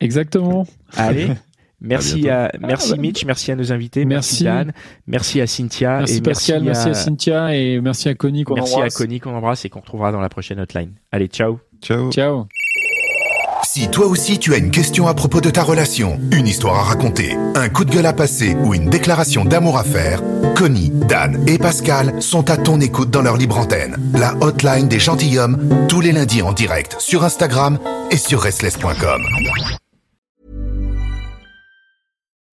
Exactement. 0.01 0.67
Allez. 0.95 1.29
Merci 1.81 2.29
à, 2.29 2.51
merci 2.59 2.91
bah. 2.91 2.97
Mitch, 2.97 3.25
merci 3.25 3.51
à 3.51 3.55
nos 3.55 3.71
invités, 3.71 4.05
merci, 4.05 4.43
Merci. 4.43 4.65
Dan, 4.65 4.73
merci 5.07 5.41
à 5.41 5.47
Cynthia 5.47 5.97
Merci 5.99 6.17
et 6.17 6.21
Pascal, 6.21 6.63
merci 6.63 6.89
à, 6.89 6.93
Cynthia 6.93 7.55
et 7.55 7.79
merci 7.81 8.09
à 8.09 8.15
Connie 8.15 8.43
qu'on 8.43 8.55
merci 8.55 8.73
à 8.73 8.77
embrasse. 8.77 8.95
Connie 8.95 9.19
qu'on 9.19 9.35
embrasse 9.35 9.65
et 9.65 9.69
qu'on 9.69 9.81
retrouvera 9.81 10.11
dans 10.11 10.21
la 10.21 10.29
prochaine 10.29 10.59
hotline. 10.59 10.93
Allez, 11.11 11.27
ciao. 11.27 11.59
Ciao. 11.81 12.11
Ciao. 12.11 12.47
Si 13.63 13.89
toi 13.89 14.05
aussi 14.05 14.39
tu 14.39 14.53
as 14.53 14.57
une 14.57 14.71
question 14.71 15.07
à 15.07 15.13
propos 15.13 15.41
de 15.41 15.49
ta 15.49 15.61
relation, 15.61 16.17
une 16.31 16.47
histoire 16.47 16.75
à 16.75 16.83
raconter, 16.83 17.35
un 17.55 17.67
coup 17.67 17.83
de 17.83 17.91
gueule 17.91 18.05
à 18.05 18.13
passer 18.13 18.55
ou 18.63 18.73
une 18.73 18.89
déclaration 18.89 19.43
d'amour 19.43 19.77
à 19.77 19.83
faire, 19.83 20.21
Connie, 20.55 20.91
Dan 21.09 21.43
et 21.45 21.57
Pascal 21.57 22.21
sont 22.21 22.49
à 22.49 22.55
ton 22.55 22.79
écoute 22.79 23.11
dans 23.11 23.21
leur 23.21 23.35
libre 23.35 23.57
antenne. 23.57 23.97
La 24.13 24.33
hotline 24.39 24.87
des 24.87 24.99
gentilshommes, 24.99 25.87
tous 25.89 25.99
les 25.99 26.13
lundis 26.13 26.41
en 26.41 26.53
direct 26.53 26.95
sur 26.99 27.25
Instagram 27.25 27.77
et 28.11 28.17
sur 28.17 28.39
restless.com. 28.39 29.21